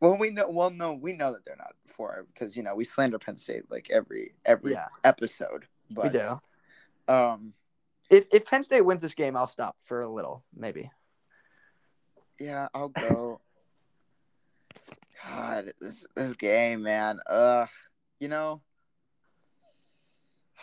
Well, 0.00 0.16
we 0.16 0.30
know. 0.30 0.50
Well, 0.50 0.70
no, 0.70 0.92
we 0.92 1.12
know 1.12 1.32
that 1.32 1.44
they're 1.44 1.56
not 1.56 1.74
for 1.86 2.26
because 2.32 2.56
you 2.56 2.62
know 2.62 2.74
we 2.74 2.84
slander 2.84 3.18
Penn 3.18 3.36
State 3.36 3.70
like 3.70 3.88
every 3.90 4.34
every 4.44 4.72
yeah, 4.72 4.88
episode. 5.04 5.66
But 5.90 6.12
we 6.12 6.18
do. 6.18 7.12
um, 7.12 7.52
If 8.10 8.26
if 8.32 8.44
Penn 8.44 8.64
State 8.64 8.82
wins 8.82 9.02
this 9.02 9.14
game, 9.14 9.36
I'll 9.36 9.46
stop 9.46 9.76
for 9.82 10.02
a 10.02 10.12
little, 10.12 10.44
maybe. 10.54 10.90
Yeah, 12.40 12.68
I'll 12.74 12.88
go. 12.88 13.40
God, 15.24 15.66
this 15.80 16.06
this 16.16 16.32
game, 16.34 16.82
man. 16.82 17.20
Ugh, 17.30 17.68
you 18.24 18.30
know, 18.30 18.62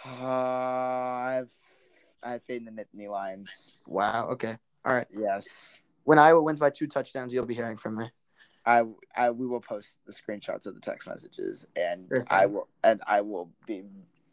uh, 0.04 0.10
I 0.26 1.34
have 1.36 1.50
I 2.24 2.32
have 2.32 2.44
faith 2.44 2.66
in 2.66 2.66
the 2.66 2.72
Nittany 2.72 3.08
Lions. 3.08 3.76
Wow. 3.86 4.30
Okay. 4.32 4.58
All 4.84 4.96
right. 4.96 5.06
Yes, 5.12 5.80
When 6.04 6.18
Iowa 6.18 6.42
wins 6.42 6.60
by 6.60 6.72
two 6.72 6.88
touchdowns, 6.88 7.32
you'll 7.32 7.46
be 7.46 7.54
hearing 7.54 7.78
from 7.78 7.98
me. 7.98 8.10
I 8.66 8.84
I 9.16 9.30
we 9.30 9.46
will 9.46 9.60
post 9.60 10.00
the 10.08 10.12
screenshots 10.12 10.66
of 10.66 10.74
the 10.74 10.82
text 10.82 11.08
messages, 11.08 11.68
and 11.76 12.08
Sure 12.08 12.26
I 12.32 12.48
will 12.48 12.68
and 12.84 13.00
I 13.06 13.22
will 13.22 13.52
be 13.68 13.84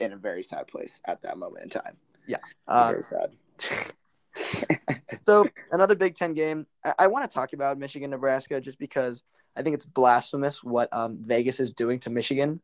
in 0.00 0.12
a 0.12 0.16
very 0.16 0.42
sad 0.42 0.66
place 0.66 0.98
at 1.04 1.20
that 1.22 1.36
moment 1.36 1.64
in 1.64 1.68
time. 1.68 1.98
Yeah. 2.26 2.38
Uh, 2.66 2.92
very 2.92 3.02
sad. 3.02 3.32
so 5.26 5.46
another 5.70 5.94
Big 5.94 6.14
Ten 6.14 6.32
game. 6.32 6.66
I, 6.82 6.94
I 7.00 7.06
want 7.08 7.30
to 7.30 7.34
talk 7.34 7.52
about 7.52 7.78
Michigan, 7.78 8.08
Nebraska, 8.08 8.58
just 8.58 8.78
because 8.78 9.22
I 9.54 9.62
think 9.62 9.74
it's 9.74 9.84
blasphemous 9.84 10.64
what 10.64 10.90
um, 10.94 11.18
Vegas 11.20 11.60
is 11.60 11.70
doing 11.70 11.98
to 12.00 12.10
Michigan, 12.10 12.60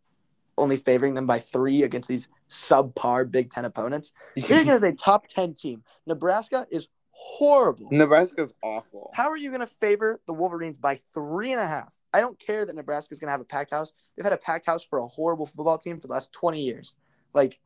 only 0.57 0.77
favoring 0.77 1.15
them 1.15 1.27
by 1.27 1.39
three 1.39 1.83
against 1.83 2.09
these 2.09 2.29
subpar 2.51 3.31
Big 3.31 3.53
Ten 3.53 3.65
opponents. 3.65 4.13
Michigan 4.37 4.75
is 4.75 4.83
a 4.83 4.93
top 4.93 5.27
ten 5.29 5.55
team. 5.55 5.83
Nebraska 6.07 6.67
is 6.71 6.89
horrible. 7.11 7.89
Nebraska's 7.91 8.53
awful. 8.63 9.11
How 9.15 9.31
are 9.31 9.37
you 9.37 9.51
going 9.51 9.61
to 9.61 9.67
favor 9.67 10.21
the 10.27 10.35
Wolverines 10.35 10.79
by 10.79 11.01
three 11.13 11.53
and 11.53 11.61
a 11.61 11.67
half? 11.67 11.93
I 12.13 12.21
don't 12.21 12.39
care 12.39 12.65
that 12.65 12.77
Nebraska's 12.77 13.19
going 13.19 13.27
to 13.29 13.33
have 13.33 13.41
a 13.41 13.45
packed 13.45 13.73
house. 13.73 13.93
They've 14.17 14.25
had 14.25 14.33
a 14.33 14.39
packed 14.39 14.67
house 14.67 14.85
for 14.85 15.01
a 15.01 15.07
horrible 15.07 15.47
football 15.47 15.79
team 15.79 15.99
for 15.99 16.07
the 16.07 16.13
last 16.13 16.33
20 16.33 16.63
years. 16.63 16.95
Like, 17.33 17.59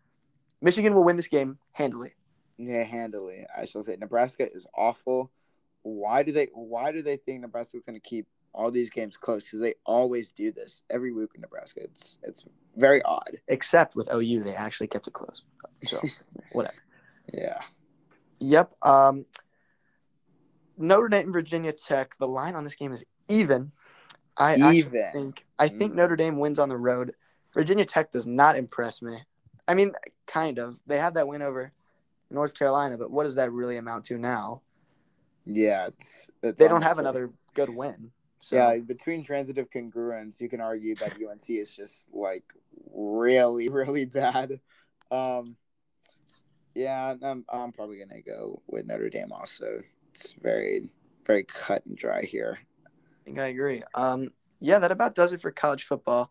Michigan 0.62 0.94
will 0.94 1.04
win 1.04 1.16
this 1.16 1.28
game 1.28 1.58
handily. 1.72 2.14
Yeah, 2.56 2.82
handily. 2.82 3.44
I 3.56 3.66
shall 3.66 3.82
say 3.82 3.96
Nebraska 3.96 4.50
is 4.50 4.66
awful. 4.76 5.30
Why 5.82 6.22
do 6.22 6.32
they? 6.32 6.48
Why 6.54 6.92
do 6.92 7.02
they 7.02 7.16
think 7.16 7.42
Nebraska's 7.42 7.82
going 7.86 8.00
to 8.00 8.08
keep 8.08 8.26
all 8.52 8.70
these 8.70 8.90
games 8.90 9.16
close? 9.16 9.44
Because 9.44 9.60
they 9.60 9.74
always 9.86 10.30
do 10.30 10.50
this 10.52 10.82
every 10.90 11.12
week 11.12 11.30
in 11.34 11.40
Nebraska. 11.40 11.80
It's 11.82 12.18
it's 12.22 12.44
very 12.76 13.02
odd. 13.02 13.38
Except 13.48 13.94
with 13.96 14.08
OU, 14.12 14.42
they 14.44 14.54
actually 14.54 14.86
kept 14.88 15.06
it 15.06 15.12
close. 15.12 15.42
So, 15.84 16.00
whatever. 16.52 16.74
Yeah. 17.32 17.60
Yep. 18.40 18.72
Um, 18.84 19.26
Notre 20.76 21.08
Dame, 21.08 21.32
Virginia 21.32 21.72
Tech. 21.72 22.16
The 22.18 22.28
line 22.28 22.54
on 22.54 22.64
this 22.64 22.76
game 22.76 22.92
is 22.92 23.04
even. 23.28 23.72
I 24.36 24.54
Even. 24.54 25.10
think 25.12 25.44
I 25.58 25.68
think 25.68 25.92
Mm. 25.92 25.96
Notre 25.96 26.14
Dame 26.16 26.38
wins 26.38 26.60
on 26.60 26.68
the 26.68 26.76
road. 26.76 27.14
Virginia 27.52 27.84
Tech 27.84 28.12
does 28.12 28.26
not 28.26 28.56
impress 28.56 29.02
me. 29.02 29.18
I 29.66 29.74
mean, 29.74 29.92
kind 30.26 30.58
of. 30.60 30.76
They 30.86 30.98
have 30.98 31.14
that 31.14 31.26
win 31.26 31.42
over 31.42 31.72
North 32.30 32.54
Carolina, 32.56 32.96
but 32.96 33.10
what 33.10 33.24
does 33.24 33.34
that 33.34 33.50
really 33.50 33.76
amount 33.78 34.04
to 34.06 34.18
now? 34.18 34.62
Yeah, 35.44 35.88
it's, 35.88 36.30
it's 36.42 36.58
They 36.58 36.68
don't 36.68 36.82
have 36.82 36.98
another 36.98 37.30
good 37.54 37.70
win. 37.70 38.12
So 38.40 38.56
Yeah, 38.56 38.78
between 38.78 39.22
transitive 39.24 39.70
congruence, 39.70 40.40
you 40.40 40.48
can 40.48 40.60
argue 40.60 40.94
that 40.96 41.14
UNC 41.14 41.50
is 41.50 41.74
just 41.74 42.06
like 42.12 42.44
really, 42.92 43.68
really 43.80 44.04
bad. 44.04 44.60
Um, 45.10 45.56
yeah, 46.74 47.14
I'm 47.22 47.44
I'm 47.48 47.72
probably 47.72 47.98
gonna 47.98 48.22
go 48.22 48.62
with 48.66 48.86
Notre 48.86 49.10
Dame. 49.10 49.32
Also, 49.32 49.80
it's 50.14 50.32
very, 50.32 50.82
very 51.26 51.44
cut 51.44 51.84
and 51.86 51.96
dry 51.96 52.22
here. 52.22 52.58
I 52.86 53.24
think 53.24 53.38
I 53.38 53.46
agree. 53.46 53.82
Um, 53.94 54.30
yeah, 54.60 54.78
that 54.78 54.92
about 54.92 55.14
does 55.14 55.32
it 55.32 55.40
for 55.42 55.50
college 55.50 55.84
football. 55.84 56.30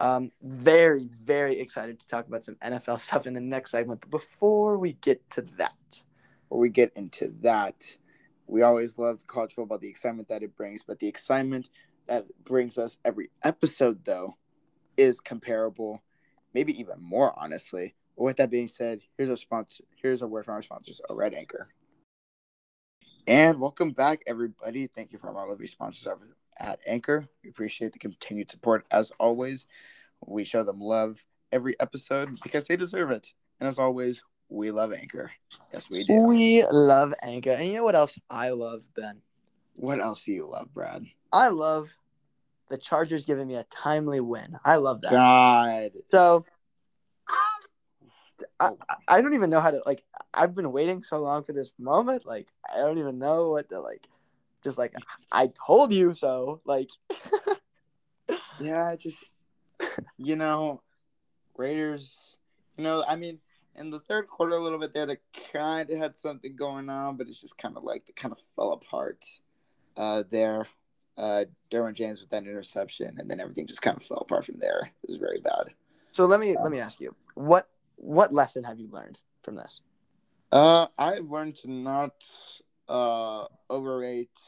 Um, 0.00 0.32
very, 0.42 1.08
very 1.24 1.60
excited 1.60 2.00
to 2.00 2.06
talk 2.08 2.26
about 2.26 2.44
some 2.44 2.56
NFL 2.56 3.00
stuff 3.06 3.26
in 3.26 3.34
the 3.34 3.40
next 3.40 3.70
segment. 3.70 4.00
But 4.00 4.10
before 4.10 4.78
we 4.78 4.94
get 4.94 5.28
to 5.30 5.42
that, 5.58 6.02
Before 6.48 6.58
we 6.58 6.70
get 6.70 6.92
into 6.96 7.32
that, 7.42 7.96
we 8.52 8.60
always 8.60 8.98
love 8.98 9.26
college 9.26 9.54
football, 9.54 9.78
the 9.78 9.88
excitement 9.88 10.28
that 10.28 10.42
it 10.42 10.54
brings, 10.54 10.82
but 10.82 10.98
the 10.98 11.08
excitement 11.08 11.70
that 12.06 12.26
brings 12.44 12.76
us 12.76 12.98
every 13.02 13.30
episode, 13.42 14.04
though, 14.04 14.36
is 14.98 15.20
comparable, 15.20 16.02
maybe 16.52 16.78
even 16.78 16.96
more, 17.00 17.32
honestly. 17.38 17.94
But 18.14 18.24
with 18.24 18.36
that 18.36 18.50
being 18.50 18.68
said, 18.68 19.00
here's 19.16 19.30
our 19.30 19.36
sponsor. 19.36 19.84
Here's 20.02 20.20
a 20.20 20.26
word 20.26 20.44
from 20.44 20.56
our 20.56 20.62
sponsors, 20.62 21.00
a 21.08 21.14
Red 21.14 21.32
Anchor. 21.32 21.68
And 23.26 23.58
welcome 23.58 23.92
back, 23.92 24.22
everybody. 24.26 24.86
Thank 24.86 25.12
you 25.12 25.18
from 25.18 25.34
our 25.34 25.48
lovely 25.48 25.66
sponsors 25.66 26.06
over 26.06 26.36
at 26.58 26.78
Anchor. 26.86 27.26
We 27.42 27.48
appreciate 27.48 27.94
the 27.94 27.98
continued 27.98 28.50
support 28.50 28.84
as 28.90 29.12
always. 29.18 29.66
We 30.26 30.44
show 30.44 30.62
them 30.62 30.78
love 30.78 31.24
every 31.52 31.74
episode 31.80 32.38
because 32.42 32.66
they 32.66 32.76
deserve 32.76 33.12
it. 33.12 33.32
And 33.60 33.68
as 33.68 33.78
always, 33.78 34.22
we 34.52 34.70
love 34.70 34.92
Anchor. 34.92 35.30
Yes, 35.72 35.88
we 35.88 36.04
do. 36.04 36.26
we 36.26 36.64
love 36.70 37.14
Anchor. 37.22 37.52
And 37.52 37.66
you 37.68 37.74
know 37.76 37.84
what 37.84 37.94
else 37.94 38.18
I 38.28 38.50
love, 38.50 38.82
Ben? 38.94 39.20
What 39.74 40.00
else 40.00 40.24
do 40.24 40.32
you 40.32 40.46
love, 40.48 40.72
Brad? 40.72 41.04
I 41.32 41.48
love 41.48 41.90
the 42.68 42.76
Chargers 42.76 43.24
giving 43.26 43.48
me 43.48 43.54
a 43.54 43.64
timely 43.64 44.20
win. 44.20 44.56
I 44.64 44.76
love 44.76 45.00
that. 45.02 45.12
God. 45.12 45.92
So 46.10 46.44
I, 48.60 48.70
I- 48.88 48.96
I 49.08 49.20
don't 49.22 49.34
even 49.34 49.50
know 49.50 49.60
how 49.60 49.70
to 49.70 49.82
like 49.86 50.04
I've 50.34 50.54
been 50.54 50.72
waiting 50.72 51.02
so 51.02 51.18
long 51.20 51.42
for 51.44 51.52
this 51.52 51.72
moment. 51.78 52.26
Like 52.26 52.48
I 52.72 52.78
don't 52.78 52.98
even 52.98 53.18
know 53.18 53.50
what 53.50 53.68
to 53.70 53.80
like 53.80 54.06
just 54.62 54.78
like 54.78 54.94
I 55.30 55.50
told 55.66 55.92
you 55.92 56.12
so. 56.14 56.60
Like 56.64 56.90
Yeah, 58.60 58.94
just 58.96 59.34
you 60.18 60.36
know, 60.36 60.82
Raiders. 61.56 62.36
You 62.76 62.84
know, 62.84 63.04
I 63.06 63.16
mean, 63.16 63.38
in 63.76 63.90
the 63.90 64.00
third 64.00 64.28
quarter, 64.28 64.54
a 64.54 64.60
little 64.60 64.78
bit 64.78 64.92
there, 64.94 65.06
they 65.06 65.18
kind 65.52 65.90
of 65.90 65.98
had 65.98 66.16
something 66.16 66.54
going 66.56 66.88
on, 66.88 67.16
but 67.16 67.28
it's 67.28 67.40
just 67.40 67.56
kind 67.58 67.76
of 67.76 67.84
like 67.84 68.06
they 68.06 68.12
kind 68.12 68.32
of 68.32 68.38
fell 68.56 68.72
apart. 68.72 69.24
Uh, 69.96 70.22
there, 70.30 70.66
uh, 71.18 71.44
Derwin 71.70 71.94
James 71.94 72.20
with 72.20 72.30
that 72.30 72.44
interception, 72.44 73.16
and 73.18 73.30
then 73.30 73.40
everything 73.40 73.66
just 73.66 73.82
kind 73.82 73.96
of 73.96 74.02
fell 74.02 74.18
apart 74.18 74.44
from 74.46 74.58
there. 74.58 74.90
It 75.02 75.08
was 75.10 75.18
very 75.18 75.40
bad. 75.40 75.74
so 76.12 76.24
let 76.26 76.40
me 76.40 76.56
let 76.62 76.70
me 76.72 76.78
ask 76.80 77.00
you. 77.00 77.14
What 77.34 77.68
what 77.96 78.32
lesson 78.32 78.64
have 78.64 78.78
you 78.78 78.88
learned 78.90 79.18
from 79.42 79.56
this? 79.56 79.80
Uh, 80.50 80.86
I've 80.98 81.30
learned 81.30 81.56
to 81.56 81.70
not 81.70 82.24
uh 82.88 83.44
overrate 83.70 84.38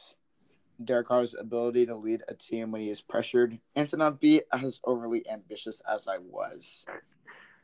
Derek 0.83 1.07
Carr's 1.07 1.35
ability 1.35 1.85
to 1.85 1.95
lead 1.95 2.21
a 2.27 2.33
team 2.33 2.71
when 2.71 2.81
he 2.81 2.89
is 2.89 3.01
pressured, 3.01 3.59
and 3.75 3.87
to 3.89 3.97
not 3.97 4.19
be 4.19 4.41
as 4.51 4.79
overly 4.83 5.27
ambitious 5.29 5.81
as 5.91 6.07
I 6.07 6.17
was. 6.17 6.85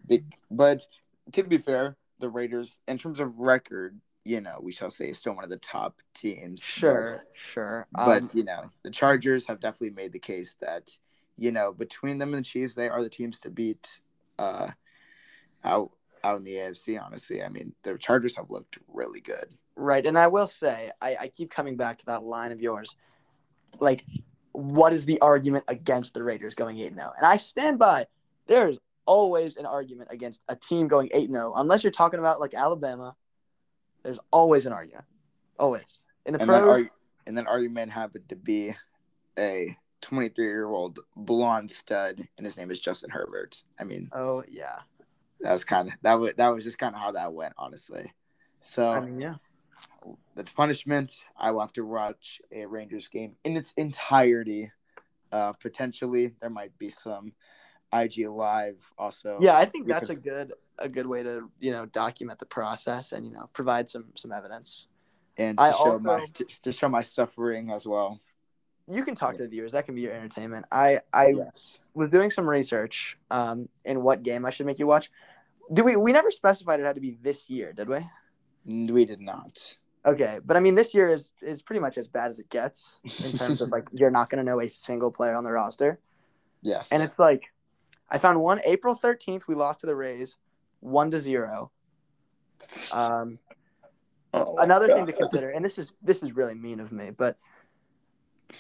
Be- 0.07 0.23
But 0.49 0.85
to 1.33 1.43
be 1.43 1.57
fair, 1.57 1.97
the 2.19 2.29
Raiders, 2.29 2.79
in 2.87 2.97
terms 2.97 3.19
of 3.19 3.39
record, 3.39 3.99
you 4.23 4.41
know, 4.41 4.59
we 4.61 4.71
shall 4.71 4.91
say, 4.91 5.09
is 5.09 5.17
still 5.17 5.33
one 5.33 5.43
of 5.43 5.49
the 5.49 5.57
top 5.57 5.99
teams. 6.13 6.63
Sure, 6.63 7.23
sure. 7.35 7.87
But, 7.91 8.05
but 8.05 8.23
Um, 8.23 8.29
you 8.33 8.43
know, 8.43 8.69
the 8.83 8.91
Chargers 8.91 9.47
have 9.47 9.59
definitely 9.59 9.91
made 9.91 10.13
the 10.13 10.19
case 10.19 10.55
that 10.61 10.97
you 11.37 11.51
know 11.51 11.73
between 11.73 12.19
them 12.19 12.33
and 12.33 12.45
the 12.45 12.47
Chiefs, 12.47 12.75
they 12.75 12.89
are 12.89 13.01
the 13.01 13.09
teams 13.09 13.39
to 13.41 13.49
beat. 13.49 13.99
Uh, 14.37 14.69
out 15.63 15.91
out 16.23 16.37
in 16.37 16.43
the 16.43 16.55
AFC, 16.55 17.01
honestly, 17.03 17.43
I 17.43 17.49
mean, 17.49 17.73
the 17.83 17.97
Chargers 17.97 18.35
have 18.35 18.49
looked 18.49 18.77
really 18.87 19.21
good. 19.21 19.45
Right. 19.75 20.05
And 20.05 20.17
I 20.17 20.27
will 20.27 20.47
say, 20.47 20.91
I, 21.01 21.15
I 21.21 21.27
keep 21.29 21.49
coming 21.49 21.75
back 21.77 21.97
to 21.99 22.05
that 22.07 22.23
line 22.23 22.51
of 22.51 22.61
yours. 22.61 22.95
Like, 23.79 24.05
what 24.51 24.93
is 24.93 25.05
the 25.05 25.19
argument 25.21 25.65
against 25.67 26.13
the 26.13 26.23
Raiders 26.23 26.55
going 26.55 26.77
8 26.77 26.93
0? 26.93 27.13
And 27.17 27.25
I 27.25 27.37
stand 27.37 27.79
by, 27.79 28.05
there's 28.47 28.77
always 29.05 29.57
an 29.57 29.65
argument 29.65 30.09
against 30.11 30.41
a 30.49 30.55
team 30.55 30.87
going 30.87 31.09
8 31.13 31.29
0. 31.29 31.53
Unless 31.55 31.83
you're 31.83 31.91
talking 31.91 32.19
about 32.19 32.39
like 32.39 32.53
Alabama, 32.53 33.15
there's 34.03 34.19
always 34.31 34.65
an 34.65 34.73
argument. 34.73 35.05
Always. 35.59 35.99
In 36.25 36.33
the 36.33 36.39
and 36.39 36.49
pros, 36.49 36.63
arg- 36.63 36.91
and 37.27 37.37
that 37.37 37.47
argument 37.47 37.91
happened 37.91 38.29
to 38.29 38.35
be 38.35 38.73
a 39.37 39.75
23 40.01 40.45
year 40.45 40.67
old 40.67 40.99
blonde 41.15 41.71
stud, 41.71 42.27
and 42.37 42.45
his 42.45 42.57
name 42.57 42.71
is 42.71 42.79
Justin 42.79 43.09
Herbert. 43.09 43.63
I 43.79 43.83
mean, 43.83 44.09
oh, 44.13 44.43
yeah. 44.49 44.79
that 45.41 45.51
was 45.51 45.63
kind 45.63 45.87
of 45.87 45.93
that 46.01 46.15
was 46.15 46.33
that 46.35 46.49
was 46.49 46.63
just 46.63 46.77
kind 46.77 46.95
of 46.95 47.01
how 47.01 47.11
that 47.11 47.33
went, 47.33 47.53
honestly. 47.57 48.11
So 48.61 48.91
I 48.91 48.99
mean, 48.99 49.19
yeah. 49.19 49.35
the 50.35 50.43
punishment, 50.43 51.23
I 51.37 51.51
will 51.51 51.61
have 51.61 51.73
to 51.73 51.85
watch 51.85 52.41
a 52.51 52.65
Rangers 52.65 53.07
game 53.07 53.35
in 53.43 53.57
its 53.57 53.73
entirety. 53.73 54.71
Uh, 55.31 55.53
potentially, 55.53 56.33
there 56.41 56.49
might 56.49 56.77
be 56.77 56.89
some 56.89 57.31
IG 57.93 58.27
live 58.27 58.91
also. 58.97 59.37
Yeah, 59.41 59.57
I 59.57 59.65
think 59.65 59.87
that's 59.87 60.09
a 60.09 60.15
good 60.15 60.53
a 60.77 60.89
good 60.89 61.05
way 61.05 61.23
to 61.23 61.49
you 61.59 61.71
know 61.71 61.85
document 61.85 62.39
the 62.39 62.45
process 62.45 63.11
and 63.11 63.25
you 63.25 63.31
know 63.31 63.49
provide 63.53 63.89
some 63.89 64.05
some 64.15 64.31
evidence. 64.31 64.87
and 65.37 65.57
to 65.57 65.63
I 65.63 65.71
show 65.71 65.77
also- 65.77 65.99
my 65.99 66.25
to, 66.33 66.45
to 66.63 66.71
show 66.71 66.89
my 66.89 67.01
suffering 67.01 67.71
as 67.71 67.85
well. 67.85 68.19
You 68.87 69.05
can 69.05 69.15
talk 69.15 69.35
to 69.35 69.43
the 69.43 69.47
viewers. 69.47 69.71
That 69.73 69.85
can 69.85 69.95
be 69.95 70.01
your 70.01 70.13
entertainment. 70.13 70.65
I 70.71 71.01
I 71.13 71.27
yes. 71.27 71.79
was 71.93 72.09
doing 72.09 72.29
some 72.29 72.49
research 72.49 73.17
um 73.29 73.67
in 73.85 74.03
what 74.03 74.23
game 74.23 74.45
I 74.45 74.49
should 74.49 74.65
make 74.65 74.79
you 74.79 74.87
watch. 74.87 75.11
Do 75.71 75.83
we 75.83 75.95
we 75.95 76.11
never 76.11 76.31
specified 76.31 76.79
it 76.79 76.85
had 76.85 76.95
to 76.95 77.01
be 77.01 77.17
this 77.21 77.49
year, 77.49 77.73
did 77.73 77.87
we? 77.87 77.99
We 78.65 79.05
did 79.05 79.21
not. 79.21 79.77
Okay, 80.05 80.39
but 80.43 80.57
I 80.57 80.59
mean 80.59 80.75
this 80.75 80.93
year 80.93 81.09
is 81.09 81.31
is 81.41 81.61
pretty 81.61 81.79
much 81.79 81.97
as 81.97 82.07
bad 82.07 82.29
as 82.29 82.39
it 82.39 82.49
gets 82.49 82.99
in 83.23 83.37
terms 83.37 83.61
of 83.61 83.69
like 83.75 83.87
you're 83.93 84.11
not 84.11 84.29
going 84.29 84.43
to 84.43 84.49
know 84.49 84.59
a 84.59 84.67
single 84.67 85.11
player 85.11 85.35
on 85.35 85.43
the 85.43 85.51
roster. 85.51 85.99
Yes. 86.61 86.91
And 86.91 87.01
it's 87.03 87.19
like 87.19 87.51
I 88.11 88.17
found 88.17 88.41
one 88.41 88.59
April 88.65 88.95
13th 88.95 89.47
we 89.47 89.55
lost 89.55 89.79
to 89.79 89.87
the 89.87 89.95
Rays 89.95 90.37
1 90.81 91.11
to 91.11 91.19
0. 91.19 91.71
Um 92.91 93.39
Oh 94.33 94.55
another 94.59 94.87
thing 94.87 95.05
to 95.07 95.11
consider 95.11 95.49
and 95.49 95.63
this 95.63 95.77
is 95.77 95.93
this 96.01 96.23
is 96.23 96.33
really 96.33 96.53
mean 96.53 96.79
of 96.79 96.91
me, 96.91 97.09
but 97.09 97.37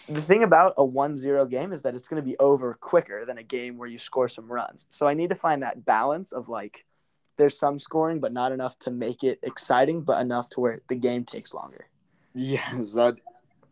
the 0.07 0.21
thing 0.21 0.43
about 0.43 0.73
a 0.77 0.83
1-0 0.85 1.49
game 1.49 1.73
is 1.73 1.81
that 1.81 1.95
it's 1.95 2.07
going 2.07 2.21
to 2.21 2.25
be 2.25 2.37
over 2.39 2.73
quicker 2.79 3.25
than 3.25 3.37
a 3.37 3.43
game 3.43 3.77
where 3.77 3.89
you 3.89 3.99
score 3.99 4.29
some 4.29 4.49
runs. 4.51 4.87
So 4.89 5.07
I 5.07 5.13
need 5.13 5.29
to 5.29 5.35
find 5.35 5.63
that 5.63 5.85
balance 5.85 6.31
of 6.31 6.49
like 6.49 6.85
there's 7.37 7.57
some 7.57 7.79
scoring 7.79 8.19
but 8.19 8.31
not 8.33 8.51
enough 8.51 8.77
to 8.79 8.91
make 8.91 9.23
it 9.23 9.39
exciting 9.43 10.01
but 10.01 10.21
enough 10.21 10.49
to 10.49 10.59
where 10.59 10.79
the 10.87 10.95
game 10.95 11.23
takes 11.23 11.53
longer. 11.53 11.87
Yes, 12.33 12.93
that 12.93 13.19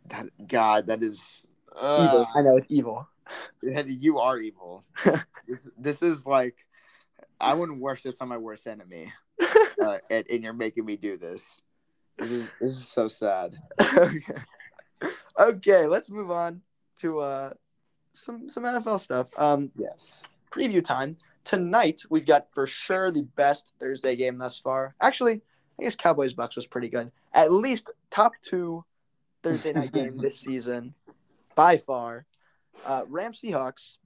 that 0.07 0.27
God, 0.47 0.87
that 0.87 1.03
is 1.03 1.47
Evil. 1.81 2.27
uh, 2.33 2.37
I 2.37 2.41
know 2.41 2.57
it's 2.57 2.67
evil. 2.69 3.07
you 3.61 4.19
are 4.19 4.37
evil. 4.37 4.85
this 5.47 5.69
this 5.77 6.01
is 6.01 6.25
like 6.25 6.65
I 7.39 7.53
wouldn't 7.53 7.81
wish 7.81 8.03
this 8.03 8.19
on 8.21 8.27
my 8.27 8.37
worst 8.37 8.67
enemy. 8.67 9.13
Uh, 9.81 9.97
and, 10.09 10.25
and 10.29 10.43
you're 10.43 10.51
making 10.51 10.83
me 10.83 10.97
do 10.97 11.15
this. 11.15 11.61
This 12.17 12.31
is 12.33 12.49
this 12.59 12.71
is 12.71 12.85
so 12.85 13.07
sad. 13.07 13.55
okay. 13.79 14.33
okay, 15.39 15.87
let's 15.87 16.11
move 16.11 16.29
on 16.29 16.59
to 16.97 17.19
uh 17.19 17.53
some 18.11 18.49
some 18.49 18.63
NFL 18.63 18.99
stuff. 18.99 19.29
Um 19.37 19.71
Yes. 19.77 20.21
preview 20.51 20.83
time. 20.83 21.15
Tonight 21.45 22.01
we've 22.09 22.25
got 22.25 22.47
for 22.53 22.67
sure 22.67 23.09
the 23.09 23.21
best 23.37 23.71
Thursday 23.79 24.17
game 24.17 24.37
thus 24.37 24.59
far. 24.59 24.95
Actually, 24.99 25.41
I 25.79 25.83
guess 25.83 25.95
Cowboys 25.95 26.33
Bucs 26.33 26.57
was 26.57 26.67
pretty 26.67 26.89
good. 26.89 27.09
At 27.33 27.53
least 27.53 27.89
top 28.11 28.33
two 28.41 28.83
Thursday 29.43 29.71
night 29.71 29.93
game 29.93 30.17
this 30.17 30.39
season 30.39 30.93
by 31.55 31.77
far. 31.77 32.25
Uh 32.85 33.03
Rams 33.07 33.41
Seahawks. 33.41 33.97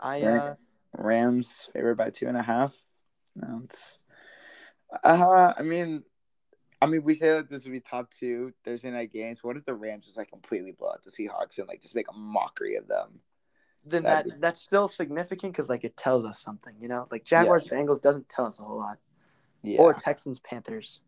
I 0.00 0.22
uh 0.22 0.54
Rams 0.96 1.68
favored 1.72 1.96
by 1.96 2.10
two 2.10 2.26
and 2.26 2.36
a 2.36 2.42
half. 2.42 2.82
No, 3.36 3.62
it's. 3.64 4.02
Uh, 5.02 5.52
I 5.58 5.62
mean, 5.62 6.04
I 6.80 6.86
mean, 6.86 7.02
we 7.02 7.14
say 7.14 7.30
that 7.30 7.50
this 7.50 7.64
would 7.64 7.72
be 7.72 7.80
top 7.80 8.10
two 8.10 8.52
Thursday 8.64 8.90
night 8.92 9.12
games. 9.12 9.42
What 9.42 9.56
if 9.56 9.64
the 9.64 9.74
Rams 9.74 10.04
just 10.04 10.16
like 10.16 10.30
completely 10.30 10.72
blow 10.72 10.90
out 10.90 11.02
the 11.02 11.10
Seahawks 11.10 11.58
and 11.58 11.66
like 11.66 11.82
just 11.82 11.96
make 11.96 12.06
a 12.08 12.16
mockery 12.16 12.76
of 12.76 12.86
them? 12.86 13.20
then 13.86 14.02
That'd 14.04 14.32
that 14.32 14.40
that's 14.40 14.60
still 14.60 14.86
significant 14.88 15.52
because 15.52 15.68
like 15.68 15.84
it 15.84 15.96
tells 15.96 16.24
us 16.24 16.38
something, 16.40 16.74
you 16.80 16.86
know. 16.88 17.08
Like 17.10 17.24
Jaguars 17.24 17.66
Bengals 17.66 18.00
doesn't 18.00 18.28
tell 18.28 18.46
us 18.46 18.60
a 18.60 18.62
whole 18.62 18.78
lot, 18.78 18.98
Yeah, 19.62 19.80
or 19.80 19.92
Texans 19.94 20.38
Panthers. 20.40 21.00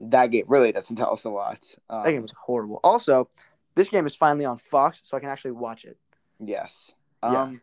that 0.00 0.28
game 0.28 0.44
really 0.48 0.72
doesn't 0.72 0.96
tell 0.96 1.12
us 1.12 1.24
a 1.24 1.28
lot. 1.28 1.62
Um, 1.90 2.04
That 2.04 2.12
game 2.12 2.22
was 2.22 2.34
horrible. 2.46 2.80
Also, 2.82 3.28
this 3.80 3.88
game 3.88 4.06
is 4.06 4.14
finally 4.14 4.44
on 4.44 4.58
Fox, 4.58 5.00
so 5.04 5.16
I 5.16 5.20
can 5.20 5.30
actually 5.30 5.52
watch 5.52 5.86
it. 5.86 5.96
Yes. 6.38 6.92
Yeah. 7.22 7.42
Um, 7.42 7.62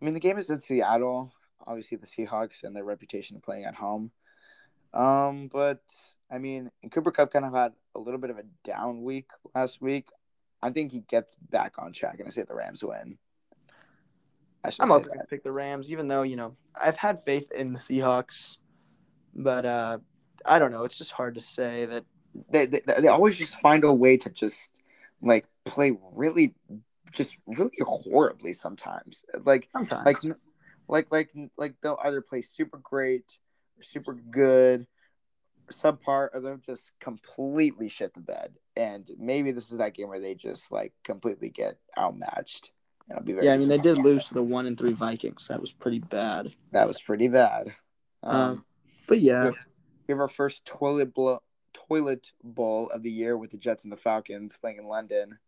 I 0.00 0.04
mean, 0.04 0.14
the 0.14 0.20
game 0.20 0.38
is 0.38 0.48
in 0.48 0.58
Seattle. 0.58 1.30
Obviously, 1.66 1.98
the 1.98 2.06
Seahawks 2.06 2.64
and 2.64 2.74
their 2.74 2.84
reputation 2.84 3.36
of 3.36 3.42
playing 3.42 3.66
at 3.66 3.74
home. 3.74 4.10
Um, 4.94 5.48
but 5.52 5.82
I 6.30 6.38
mean, 6.38 6.70
Cooper 6.90 7.10
Kupp 7.10 7.30
kind 7.30 7.44
of 7.44 7.52
had 7.52 7.72
a 7.94 7.98
little 7.98 8.18
bit 8.18 8.30
of 8.30 8.38
a 8.38 8.44
down 8.64 9.02
week 9.02 9.26
last 9.54 9.82
week. 9.82 10.08
I 10.62 10.70
think 10.70 10.90
he 10.90 11.00
gets 11.00 11.34
back 11.34 11.74
on 11.78 11.92
track, 11.92 12.16
and 12.18 12.26
I 12.26 12.30
say 12.30 12.44
the 12.48 12.54
Rams 12.54 12.82
win. 12.82 13.18
I 14.64 14.70
I'm 14.80 14.90
also 14.90 15.08
gonna 15.08 15.26
pick 15.28 15.44
the 15.44 15.52
Rams, 15.52 15.92
even 15.92 16.08
though 16.08 16.22
you 16.22 16.36
know 16.36 16.56
I've 16.80 16.96
had 16.96 17.22
faith 17.26 17.52
in 17.52 17.74
the 17.74 17.78
Seahawks, 17.78 18.56
but 19.34 19.66
uh, 19.66 19.98
I 20.46 20.58
don't 20.58 20.72
know. 20.72 20.84
It's 20.84 20.96
just 20.96 21.10
hard 21.10 21.34
to 21.34 21.42
say 21.42 21.84
that. 21.84 22.04
They, 22.50 22.64
they 22.64 22.80
they 22.86 23.08
always 23.08 23.36
just 23.36 23.60
find 23.60 23.84
a 23.84 23.92
way 23.92 24.16
to 24.16 24.30
just 24.30 24.72
like 25.20 25.46
play 25.68 25.96
really, 26.16 26.54
just 27.12 27.36
really 27.46 27.70
horribly 27.80 28.52
sometimes. 28.52 29.24
Like 29.44 29.68
Sometimes, 29.72 30.24
like 30.24 30.36
like 30.88 31.10
like 31.10 31.30
like 31.56 31.74
they'll 31.82 31.98
either 32.04 32.20
play 32.20 32.40
super 32.40 32.78
great 32.78 33.38
or 33.78 33.82
super 33.82 34.14
good 34.14 34.86
subpar 35.70 36.28
or 36.32 36.40
they'll 36.40 36.56
just 36.56 36.92
completely 37.00 37.88
shit 37.88 38.14
the 38.14 38.20
bed. 38.20 38.54
And 38.76 39.10
maybe 39.18 39.52
this 39.52 39.70
is 39.70 39.78
that 39.78 39.94
game 39.94 40.08
where 40.08 40.20
they 40.20 40.34
just 40.34 40.72
like 40.72 40.92
completely 41.04 41.50
get 41.50 41.78
outmatched. 41.98 42.72
And 43.08 43.18
i'll 43.18 43.24
be 43.24 43.32
very 43.32 43.46
yeah, 43.46 43.54
I 43.54 43.58
mean 43.58 43.68
they 43.68 43.78
did 43.78 43.98
lose 43.98 44.24
to 44.24 44.34
the 44.34 44.42
one 44.42 44.66
and 44.66 44.78
three 44.78 44.92
Vikings. 44.92 45.48
That 45.48 45.60
was 45.60 45.72
pretty 45.72 45.98
bad. 45.98 46.54
that 46.72 46.86
was 46.86 47.00
pretty 47.00 47.28
bad. 47.28 47.68
Um, 48.22 48.36
Um, 48.36 48.64
But 49.06 49.20
yeah, 49.20 49.50
we 50.06 50.12
have 50.12 50.20
our 50.20 50.28
first 50.28 50.64
toilet 50.64 51.14
blow 51.14 51.40
toilet 51.74 52.32
bowl 52.42 52.90
of 52.90 53.02
the 53.02 53.10
year 53.10 53.36
with 53.36 53.50
the 53.50 53.58
jets 53.58 53.84
and 53.84 53.92
the 53.92 53.96
falcons 53.96 54.56
playing 54.56 54.78
in 54.78 54.84
london 54.84 55.38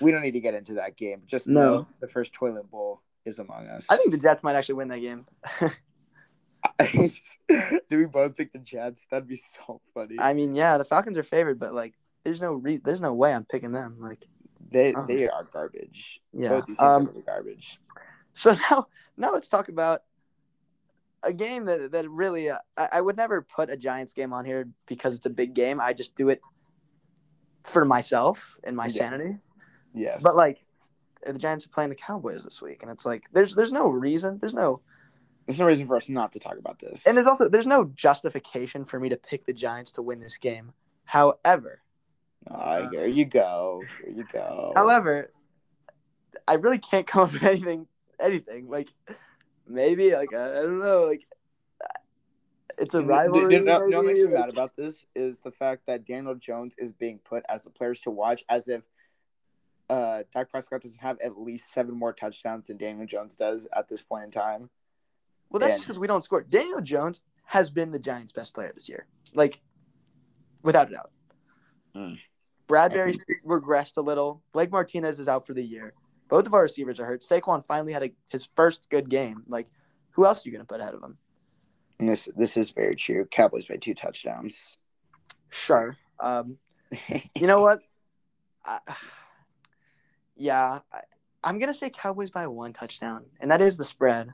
we 0.00 0.10
don't 0.10 0.22
need 0.22 0.32
to 0.32 0.40
get 0.40 0.54
into 0.54 0.74
that 0.74 0.96
game 0.96 1.22
just 1.26 1.46
No. 1.46 1.60
know 1.60 1.86
the 2.00 2.08
first 2.08 2.32
toilet 2.32 2.70
bowl 2.70 3.02
is 3.24 3.38
among 3.38 3.66
us 3.68 3.86
I 3.90 3.96
think 3.96 4.10
the 4.12 4.18
Jets 4.18 4.42
might 4.42 4.54
actually 4.56 4.76
win 4.76 4.88
that 4.88 4.98
game. 5.00 5.26
Do 7.90 7.98
we 7.98 8.06
both 8.06 8.36
pick 8.36 8.52
the 8.52 8.58
Jets? 8.58 9.06
That'd 9.10 9.28
be 9.28 9.36
so 9.36 9.80
funny. 9.94 10.16
I 10.18 10.32
mean, 10.34 10.54
yeah, 10.54 10.78
the 10.78 10.84
Falcons 10.84 11.16
are 11.18 11.22
favored, 11.22 11.58
but 11.58 11.74
like, 11.74 11.94
there's 12.24 12.40
no 12.40 12.52
re- 12.52 12.80
there's 12.84 13.00
no 13.00 13.12
way 13.14 13.32
I'm 13.32 13.44
picking 13.44 13.72
them. 13.72 13.96
Like, 13.98 14.24
they 14.70 14.94
Oh. 14.94 15.04
they 15.06 15.28
are 15.28 15.44
garbage. 15.44 16.20
yeah. 16.32 16.50
Both 16.50 16.66
these 16.66 16.78
teams 16.78 16.88
Um, 16.88 17.08
are 17.08 17.22
garbage. 17.22 17.80
So 18.34 18.52
now, 18.70 18.86
now 19.16 19.32
let's 19.32 19.48
talk 19.48 19.68
about 19.68 20.02
a 21.22 21.32
game 21.32 21.64
that 21.66 21.92
that 21.92 22.08
really 22.10 22.50
uh, 22.50 22.58
I, 22.76 22.88
I 22.94 23.00
would 23.00 23.16
never 23.16 23.42
put 23.42 23.70
a 23.70 23.76
Giants 23.76 24.12
game 24.12 24.32
on 24.32 24.44
here 24.44 24.68
because 24.86 25.14
it's 25.14 25.26
a 25.26 25.30
big 25.30 25.54
game. 25.54 25.80
I 25.80 25.92
just 25.92 26.14
do 26.14 26.28
it 26.28 26.40
for 27.62 27.84
myself 27.84 28.58
and 28.64 28.76
my 28.76 28.84
Yes. 28.86 28.94
sanity. 28.96 29.38
Yes, 29.92 30.22
But 30.22 30.36
like, 30.36 30.64
the 31.26 31.34
Giants 31.38 31.66
are 31.66 31.70
playing 31.70 31.90
the 31.90 31.96
Cowboys 31.96 32.44
this 32.44 32.62
week, 32.62 32.82
and 32.82 32.90
it's 32.90 33.04
like 33.04 33.24
there's 33.32 33.54
there's 33.54 33.72
no 33.72 33.88
reason, 33.88 34.38
there's 34.38 34.54
no, 34.54 34.80
there's 35.46 35.58
no 35.58 35.66
reason 35.66 35.86
for 35.86 35.96
us 35.96 36.08
not 36.08 36.32
to 36.32 36.38
talk 36.38 36.56
about 36.58 36.78
this. 36.78 37.06
and 37.06 37.16
there's 37.16 37.26
also 37.26 37.48
there's 37.48 37.66
no 37.66 37.84
justification 37.94 38.84
for 38.84 38.98
me 39.00 39.08
to 39.08 39.16
pick 39.16 39.44
the 39.46 39.52
Giants 39.52 39.92
to 39.92 40.02
win 40.02 40.20
this 40.20 40.38
game. 40.38 40.72
However, 41.04 41.82
Ah, 42.50 42.88
here 42.90 43.06
you 43.06 43.26
go. 43.26 43.82
Here 44.02 44.14
you 44.14 44.24
go. 44.32 44.72
However, 44.74 45.30
I 46.48 46.54
really 46.54 46.78
can't 46.78 47.06
come 47.06 47.24
up 47.24 47.32
with 47.32 47.42
anything. 47.42 47.86
Anything 48.18 48.68
like 48.68 48.88
maybe 49.66 50.12
like 50.14 50.32
I, 50.34 50.58
I 50.58 50.62
don't 50.62 50.78
know 50.78 51.04
like 51.04 51.26
it's 52.78 52.94
a 52.94 53.02
rivalry. 53.02 53.56
You 53.56 53.64
know 53.64 53.80
what 53.80 54.04
makes 54.06 54.20
me 54.20 54.26
mad 54.26 54.50
about 54.52 54.74
this 54.76 55.04
is 55.14 55.40
the 55.42 55.50
fact 55.50 55.86
that 55.86 56.06
Daniel 56.06 56.34
Jones 56.34 56.74
is 56.78 56.92
being 56.92 57.18
put 57.18 57.44
as 57.48 57.64
the 57.64 57.70
players 57.70 58.00
to 58.02 58.10
watch, 58.10 58.42
as 58.48 58.68
if 58.68 58.82
uh, 59.90 60.22
Dak 60.32 60.50
Prescott 60.50 60.82
doesn't 60.82 61.00
have 61.00 61.18
at 61.22 61.38
least 61.38 61.72
seven 61.72 61.94
more 61.94 62.12
touchdowns 62.12 62.68
than 62.68 62.76
Daniel 62.76 63.06
Jones 63.06 63.36
does 63.36 63.66
at 63.76 63.88
this 63.88 64.00
point 64.00 64.24
in 64.24 64.30
time. 64.30 64.70
Well, 65.50 65.60
that's 65.60 65.72
and- 65.72 65.78
just 65.80 65.86
because 65.88 65.98
we 65.98 66.06
don't 66.06 66.22
score. 66.22 66.42
Daniel 66.42 66.80
Jones 66.80 67.20
has 67.44 67.70
been 67.70 67.90
the 67.90 67.98
Giants' 67.98 68.32
best 68.32 68.54
player 68.54 68.70
this 68.72 68.88
year, 68.88 69.06
like 69.34 69.60
without 70.62 70.88
a 70.90 70.94
doubt. 70.94 71.10
Mm. 71.96 72.18
Bradberry 72.68 73.18
regressed 73.44 73.96
a 73.96 74.00
little. 74.00 74.42
Blake 74.52 74.70
Martinez 74.70 75.18
is 75.18 75.26
out 75.26 75.44
for 75.46 75.54
the 75.54 75.62
year. 75.62 75.92
Both 76.28 76.46
of 76.46 76.54
our 76.54 76.62
receivers 76.62 77.00
are 77.00 77.04
hurt. 77.04 77.22
Saquon 77.22 77.66
finally 77.66 77.92
had 77.92 78.04
a, 78.04 78.10
his 78.28 78.48
first 78.54 78.88
good 78.88 79.10
game. 79.10 79.42
Like, 79.48 79.66
who 80.10 80.24
else 80.24 80.46
are 80.46 80.48
you 80.48 80.54
going 80.54 80.64
to 80.64 80.72
put 80.72 80.80
ahead 80.80 80.94
of 80.94 81.02
him? 81.02 81.18
And 81.98 82.08
this 82.08 82.28
this 82.36 82.56
is 82.56 82.70
very 82.70 82.94
true. 82.94 83.26
Cowboys 83.26 83.66
by 83.66 83.76
two 83.76 83.94
touchdowns. 83.94 84.76
Sure. 85.50 85.96
Um, 86.20 86.58
You 87.36 87.46
know 87.46 87.60
what? 87.62 87.80
I, 88.64 88.78
yeah, 90.40 90.80
I, 90.92 91.00
I'm 91.44 91.58
gonna 91.58 91.74
say 91.74 91.90
Cowboys 91.90 92.30
by 92.30 92.46
one 92.46 92.72
touchdown, 92.72 93.24
and 93.40 93.50
that 93.50 93.60
is 93.60 93.76
the 93.76 93.84
spread. 93.84 94.32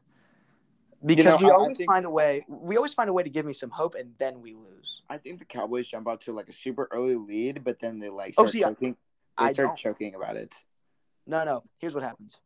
Because 1.05 1.25
know, 1.41 1.47
we 1.47 1.51
I- 1.51 1.55
I 1.55 1.57
always 1.59 1.79
think- 1.79 1.91
find 1.91 2.07
a 2.07 2.11
way. 2.11 2.45
We 2.49 2.77
always 2.77 2.95
find 2.95 3.11
a 3.11 3.13
way 3.13 3.23
to 3.23 3.29
give 3.29 3.45
me 3.45 3.53
some 3.53 3.71
hope, 3.71 3.95
and 3.97 4.15
then 4.19 4.41
we 4.41 4.55
lose. 4.55 5.03
I 5.11 5.19
think 5.19 5.39
the 5.41 5.45
Cowboys 5.45 5.87
jump 5.89 6.09
out 6.09 6.21
to 6.23 6.33
like 6.33 6.49
a 6.49 6.53
super 6.53 6.89
early 6.91 7.17
lead, 7.17 7.63
but 7.65 7.79
then 7.81 7.99
they 7.99 8.09
like 8.09 8.35
Oh, 8.39 8.47
see, 8.47 8.65
I- 8.65 8.69
choking. 8.69 8.97
They 9.39 9.45
I 9.47 9.53
start 9.53 9.69
don't. 9.69 9.77
choking 9.77 10.15
about 10.15 10.37
it. 10.37 10.65
No, 11.27 11.45
no. 11.45 11.63
Here's 11.79 11.93
what 11.93 12.03
happens. 12.03 12.39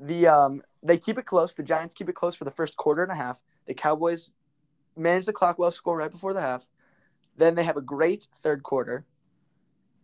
The 0.00 0.26
um, 0.28 0.62
they 0.82 0.96
keep 0.96 1.18
it 1.18 1.26
close. 1.26 1.52
The 1.54 1.62
Giants 1.62 1.92
keep 1.94 2.08
it 2.08 2.14
close 2.14 2.34
for 2.34 2.44
the 2.44 2.50
first 2.50 2.76
quarter 2.76 3.02
and 3.02 3.12
a 3.12 3.14
half. 3.16 3.40
The 3.66 3.74
Cowboys 3.74 4.30
manage 4.96 5.26
the 5.26 5.32
clock 5.32 5.58
well, 5.58 5.70
score 5.72 5.96
right 5.98 6.10
before 6.10 6.32
the 6.32 6.40
half. 6.40 6.64
Then 7.36 7.54
they 7.54 7.64
have 7.64 7.76
a 7.76 7.82
great 7.82 8.26
third 8.42 8.62
quarter, 8.62 9.04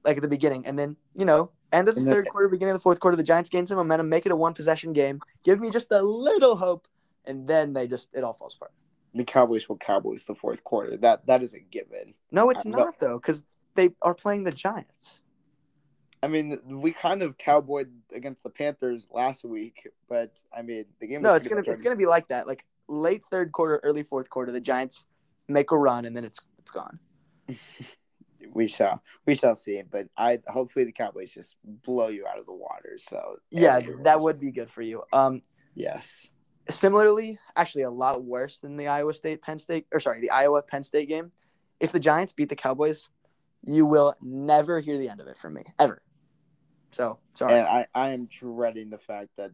like 0.05 0.17
at 0.17 0.23
the 0.23 0.29
beginning, 0.29 0.67
and 0.67 0.79
then 0.79 0.97
you 1.15 1.25
know, 1.25 1.51
end 1.73 1.89
of 1.89 1.95
the 1.95 2.01
And 2.01 2.11
third 2.11 2.29
quarter, 2.29 2.49
beginning 2.49 2.73
of 2.73 2.81
the 2.81 2.83
fourth 2.83 3.01
quarter, 3.01 3.17
the 3.17 3.23
Giants 3.23 3.51
gain 3.51 3.67
some 3.67 3.77
momentum, 3.77 4.09
make 4.09 4.27
it 4.27 4.33
a 4.33 4.37
one 4.37 4.55
possession 4.55 4.93
game, 4.93 5.21
give 5.45 5.61
me 5.61 5.71
just 5.71 5.91
a 5.91 6.03
little 6.03 6.57
hope, 6.57 6.89
and 7.25 7.47
then 7.47 7.73
they 7.73 7.87
just 7.87 8.09
it 8.15 8.25
all 8.25 8.33
falls 8.33 8.55
apart. 8.55 8.73
The 9.15 9.25
Cowboys 9.25 9.69
will 9.69 9.79
Cowboys 9.79 10.25
the 10.25 10.35
fourth 10.35 10.63
quarter. 10.65 10.97
That 10.97 11.27
that 11.27 11.43
is 11.43 11.55
a 11.55 11.61
given. 11.61 12.15
No, 12.31 12.51
it's 12.51 12.65
no. 12.65 12.79
not 12.79 13.01
though, 13.01 13.19
because 13.19 13.45
they 13.75 13.91
are 14.03 14.15
playing 14.15 14.45
the 14.45 14.53
Giants. 14.53 15.21
I 16.23 16.27
mean, 16.27 16.59
we 16.67 16.91
kind 16.91 17.23
of 17.23 17.39
cowboyed 17.39 17.93
against 18.13 18.43
the 18.43 18.51
Panthers 18.51 19.09
last 19.13 19.45
week, 19.45 19.87
but 20.09 20.43
I 20.53 20.63
mean, 20.63 20.85
the 21.01 21.07
game. 21.07 21.23
No, 21.23 21.35
it's 21.35 21.47
gonna 21.47 21.63
it's 21.65 21.83
gonna 21.83 21.97
be 21.97 22.07
like 22.07 22.29
that. 22.29 22.47
Like 22.47 22.65
late 22.89 23.23
third 23.31 23.53
quarter, 23.53 23.81
early 23.85 24.03
fourth 24.03 24.29
quarter, 24.29 24.51
the 24.51 24.61
Giants 24.61 25.05
make 25.47 25.71
a 25.71 25.79
run, 25.79 26.05
and 26.05 26.17
then 26.17 26.25
it's 26.25 26.41
it's 26.59 26.71
gone. 26.71 26.99
We 28.59 28.67
shall 28.67 29.01
we 29.25 29.37
shall 29.37 29.55
see, 29.55 29.81
but 29.89 30.09
I 30.17 30.41
hopefully 30.49 30.85
the 30.85 30.91
Cowboys 30.91 31.33
just 31.33 31.55
blow 31.63 32.09
you 32.09 32.27
out 32.27 32.41
of 32.41 32.47
the 32.47 32.53
water. 32.53 32.97
So 32.99 33.37
Yeah, 33.53 33.79
that 34.03 34.19
would 34.19 34.41
be 34.41 34.51
good 34.51 34.69
for 34.69 34.83
you. 34.83 35.05
Um, 35.13 35.43
yes. 35.77 36.27
similarly, 36.69 37.39
actually, 37.55 37.83
a 37.83 37.91
lot 37.91 38.25
worse 38.25 38.59
than 38.59 38.77
the 38.77 38.89
Iowa 38.89 39.15
State 39.15 39.43
Penn 39.43 39.61
State, 39.61 39.87
or 39.93 40.01
sorry, 40.01 40.21
the 40.21 40.33
Iowa 40.33 40.61
Penn 40.63 40.83
State 40.83 41.09
game. 41.09 41.31
If 41.79 41.93
the 41.93 42.01
Giants 42.01 42.33
beat 42.33 42.49
the 42.49 42.57
Cowboys, 42.57 43.09
you 43.65 43.87
will 43.87 44.17
never 44.21 44.81
hear 44.81 44.99
the 44.99 45.09
end 45.09 45.21
of 45.21 45.29
it 45.29 45.39
from 45.39 45.55
me 45.55 45.63
ever. 45.79 46.03
So 46.91 47.21
sorry. 47.35 47.55
And 47.55 47.65
I, 47.65 47.87
I 47.95 48.09
am 48.09 48.27
dreading 48.27 48.91
the 48.91 48.99
fact 48.99 49.29
that 49.37 49.53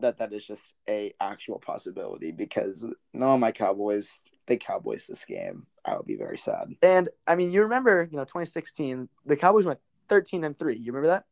that 0.00 0.16
that 0.16 0.32
is 0.32 0.46
just 0.46 0.72
a 0.88 1.12
actual 1.20 1.58
possibility 1.58 2.32
because 2.32 2.86
no 3.12 3.36
my 3.36 3.52
Cowboys, 3.52 4.20
the 4.46 4.56
Cowboys 4.56 5.08
this 5.08 5.26
game, 5.26 5.66
I 5.86 5.96
would 5.96 6.06
be 6.06 6.16
very 6.16 6.36
sad. 6.36 6.74
And 6.82 7.08
I 7.26 7.36
mean, 7.36 7.50
you 7.50 7.62
remember, 7.62 8.08
you 8.10 8.16
know, 8.16 8.24
2016, 8.24 9.08
the 9.24 9.36
Cowboys 9.36 9.64
went 9.64 9.78
13 10.08 10.44
and 10.44 10.58
three. 10.58 10.76
You 10.76 10.92
remember 10.92 11.08
that? 11.08 11.24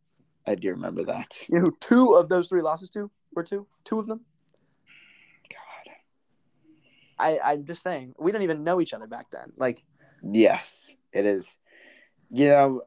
I 0.46 0.54
do 0.54 0.70
remember 0.70 1.04
that. 1.04 1.36
You 1.48 1.60
know 1.60 1.70
two 1.80 2.14
of 2.14 2.28
those 2.28 2.48
three 2.48 2.62
losses 2.62 2.90
to 2.90 3.10
were 3.34 3.42
two? 3.42 3.66
Two 3.84 3.98
of 3.98 4.06
them. 4.06 4.20
God. 5.50 5.94
I 7.18 7.38
I'm 7.52 7.64
just 7.64 7.82
saying 7.82 8.14
we 8.18 8.30
didn't 8.30 8.44
even 8.44 8.62
know 8.64 8.80
each 8.80 8.92
other 8.92 9.06
back 9.06 9.26
then. 9.30 9.52
Like 9.56 9.82
Yes, 10.22 10.90
it 11.12 11.26
is. 11.26 11.56
You 12.30 12.48
know, 12.48 12.82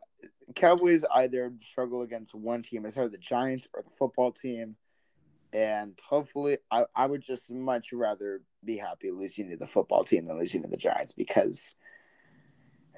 Cowboys 0.55 1.05
either 1.13 1.53
struggle 1.61 2.01
against 2.01 2.33
one 2.33 2.61
team, 2.61 2.85
it's 2.85 2.97
either 2.97 3.09
the 3.09 3.17
Giants 3.17 3.67
or 3.73 3.83
the 3.83 3.89
football 3.89 4.31
team. 4.31 4.75
And 5.53 5.97
hopefully, 6.05 6.57
I, 6.69 6.85
I 6.95 7.05
would 7.05 7.21
just 7.21 7.49
much 7.49 7.93
rather 7.93 8.41
be 8.67 8.77
happy 8.77 9.09
losing 9.11 9.49
to 9.49 9.57
the 9.57 9.65
football 9.65 10.03
team 10.03 10.27
than 10.27 10.37
losing 10.37 10.61
to 10.61 10.67
the 10.67 10.77
Giants 10.77 11.11
because 11.13 11.73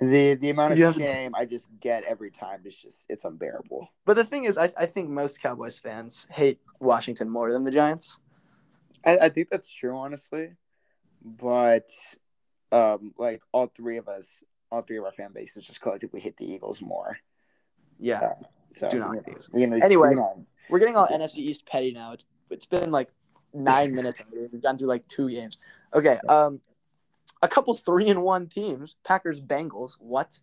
the 0.02 0.36
the 0.36 0.50
amount 0.50 0.74
of 0.74 0.78
to- 0.96 1.00
shame 1.04 1.34
I 1.36 1.46
just 1.46 1.68
get 1.80 2.04
every 2.04 2.32
time 2.32 2.62
is 2.66 2.76
just 2.76 3.06
it's 3.10 3.24
unbearable. 3.26 3.88
But 4.06 4.16
the 4.16 4.24
thing 4.26 4.46
is, 4.46 4.58
I, 4.58 4.72
I 4.78 4.86
think 4.86 5.10
most 5.10 5.42
Cowboys 5.42 5.80
fans 5.80 6.28
hate 6.30 6.60
Washington 6.80 7.30
more 7.30 7.52
than 7.52 7.64
the 7.64 7.72
Giants. 7.72 8.18
I, 9.06 9.18
I 9.24 9.30
think 9.30 9.50
that's 9.50 9.72
true, 9.72 9.98
honestly. 9.98 10.56
But 11.24 11.90
um, 12.72 13.14
like 13.18 13.42
all 13.52 13.68
three 13.68 13.98
of 13.98 14.08
us, 14.08 14.44
all 14.72 14.82
three 14.82 14.98
of 14.98 15.04
our 15.06 15.12
fan 15.12 15.32
bases 15.34 15.66
just 15.66 15.82
collectively 15.82 16.20
hit 16.22 16.38
the 16.38 16.46
Eagles 16.46 16.82
more. 16.82 17.18
Yeah. 18.00 18.34
So 18.72 18.90
Do 18.90 19.00
not 19.00 19.16
you 19.16 19.22
know, 19.22 19.60
you 19.60 19.68
know, 19.68 19.80
Anyway. 19.86 20.10
you 20.12 20.16
know, 20.16 20.46
We're 20.70 20.80
getting 20.80 20.96
all 20.96 21.08
NFC 21.08 21.38
East 21.38 21.66
petty 21.66 21.92
now. 21.92 22.14
It's 22.14 22.24
it's 22.52 22.66
been 22.66 22.92
like 22.92 23.10
nine 23.54 23.96
minutes. 23.96 24.22
already. 24.22 24.50
We've 24.52 24.62
gone 24.62 24.78
through 24.78 24.88
like 24.88 25.08
two 25.08 25.30
games. 25.30 25.58
Okay. 25.94 26.20
Um, 26.28 26.62
a 27.42 27.48
couple 27.48 27.74
three 27.76 28.10
and 28.10 28.22
one 28.22 28.48
teams. 28.48 28.96
Packers 29.04 29.40
Bengals. 29.40 29.94
What? 30.00 30.40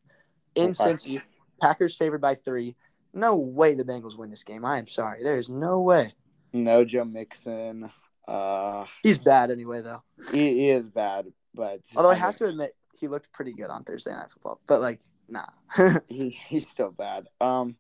In? 0.55 0.71
Cincy, 0.71 1.21
Packers 1.61 1.97
favored 1.97 2.21
by 2.21 2.35
three. 2.35 2.77
No 3.13 3.37
way 3.37 3.75
the 3.75 3.85
Bengals 3.85 4.17
win 4.19 4.31
this 4.31 4.45
game. 4.45 4.65
I 4.65 4.79
am 4.79 4.87
sorry. 4.87 5.23
There 5.23 5.39
is 5.39 5.49
no 5.49 5.81
way. 5.81 6.15
no 6.53 6.85
Joe 6.85 7.05
Mixon. 7.05 7.91
Uh, 8.29 8.85
He's 9.03 9.19
bad 9.19 9.51
anyway, 9.51 9.83
though. 9.83 10.03
he, 10.33 10.55
he 10.55 10.71
is 10.71 10.87
bad, 10.87 11.27
but 11.55 11.83
Although 11.95 12.11
I 12.11 12.15
mean, 12.15 12.23
have 12.23 12.35
to 12.37 12.47
admit, 12.47 12.75
he 12.99 13.09
looked 13.09 13.33
pretty 13.33 13.53
good 13.53 13.71
on 13.71 13.85
Thursday 13.85 14.13
Night 14.13 14.31
Football. 14.31 14.61
But 14.67 14.81
like, 14.81 15.01
nah. 15.29 15.47
he, 16.09 16.31
he's 16.31 16.69
still 16.69 16.91
bad. 16.91 17.29
Um, 17.41 17.77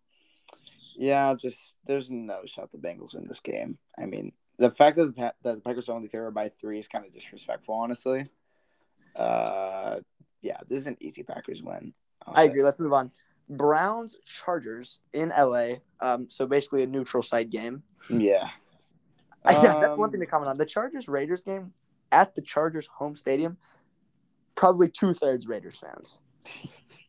yeah, 0.96 1.34
just 1.34 1.74
there's 1.86 2.10
no 2.10 2.42
shot 2.46 2.70
the 2.72 2.78
Bengals 2.78 3.14
win 3.14 3.26
this 3.26 3.40
game. 3.40 3.78
I 3.98 4.06
mean, 4.06 4.32
the 4.58 4.70
fact 4.70 4.96
that 4.96 5.14
the, 5.16 5.22
that 5.42 5.42
the 5.42 5.60
Packers 5.60 5.88
are 5.88 5.92
only 5.94 6.08
favored 6.08 6.32
by 6.32 6.48
three 6.48 6.78
is 6.78 6.88
kind 6.88 7.04
of 7.04 7.12
disrespectful, 7.12 7.74
honestly. 7.74 8.26
Uh, 9.14 10.00
yeah, 10.42 10.58
this 10.68 10.80
is 10.80 10.86
an 10.86 10.96
easy 11.00 11.22
Packers 11.22 11.62
win. 11.62 11.92
I'll 12.26 12.34
I 12.36 12.44
say. 12.44 12.50
agree. 12.50 12.62
Let's 12.62 12.80
move 12.80 12.92
on. 12.92 13.10
Browns 13.48 14.16
Chargers 14.24 14.98
in 15.12 15.28
LA. 15.28 15.74
Um, 16.00 16.26
so 16.30 16.46
basically 16.46 16.82
a 16.82 16.86
neutral 16.86 17.22
site 17.22 17.50
game. 17.50 17.82
Yeah. 18.10 18.48
yeah, 19.50 19.78
that's 19.80 19.96
one 19.96 20.06
Um, 20.08 20.10
thing 20.10 20.20
to 20.20 20.26
comment 20.26 20.50
on. 20.50 20.58
The 20.58 20.66
Chargers 20.66 21.06
Raiders 21.08 21.42
game 21.42 21.72
at 22.12 22.34
the 22.34 22.42
Chargers 22.42 22.86
home 22.88 23.14
stadium, 23.14 23.56
probably 24.54 24.88
two 24.88 25.12
thirds 25.14 25.46
Raiders 25.46 25.78
fans. 25.78 26.18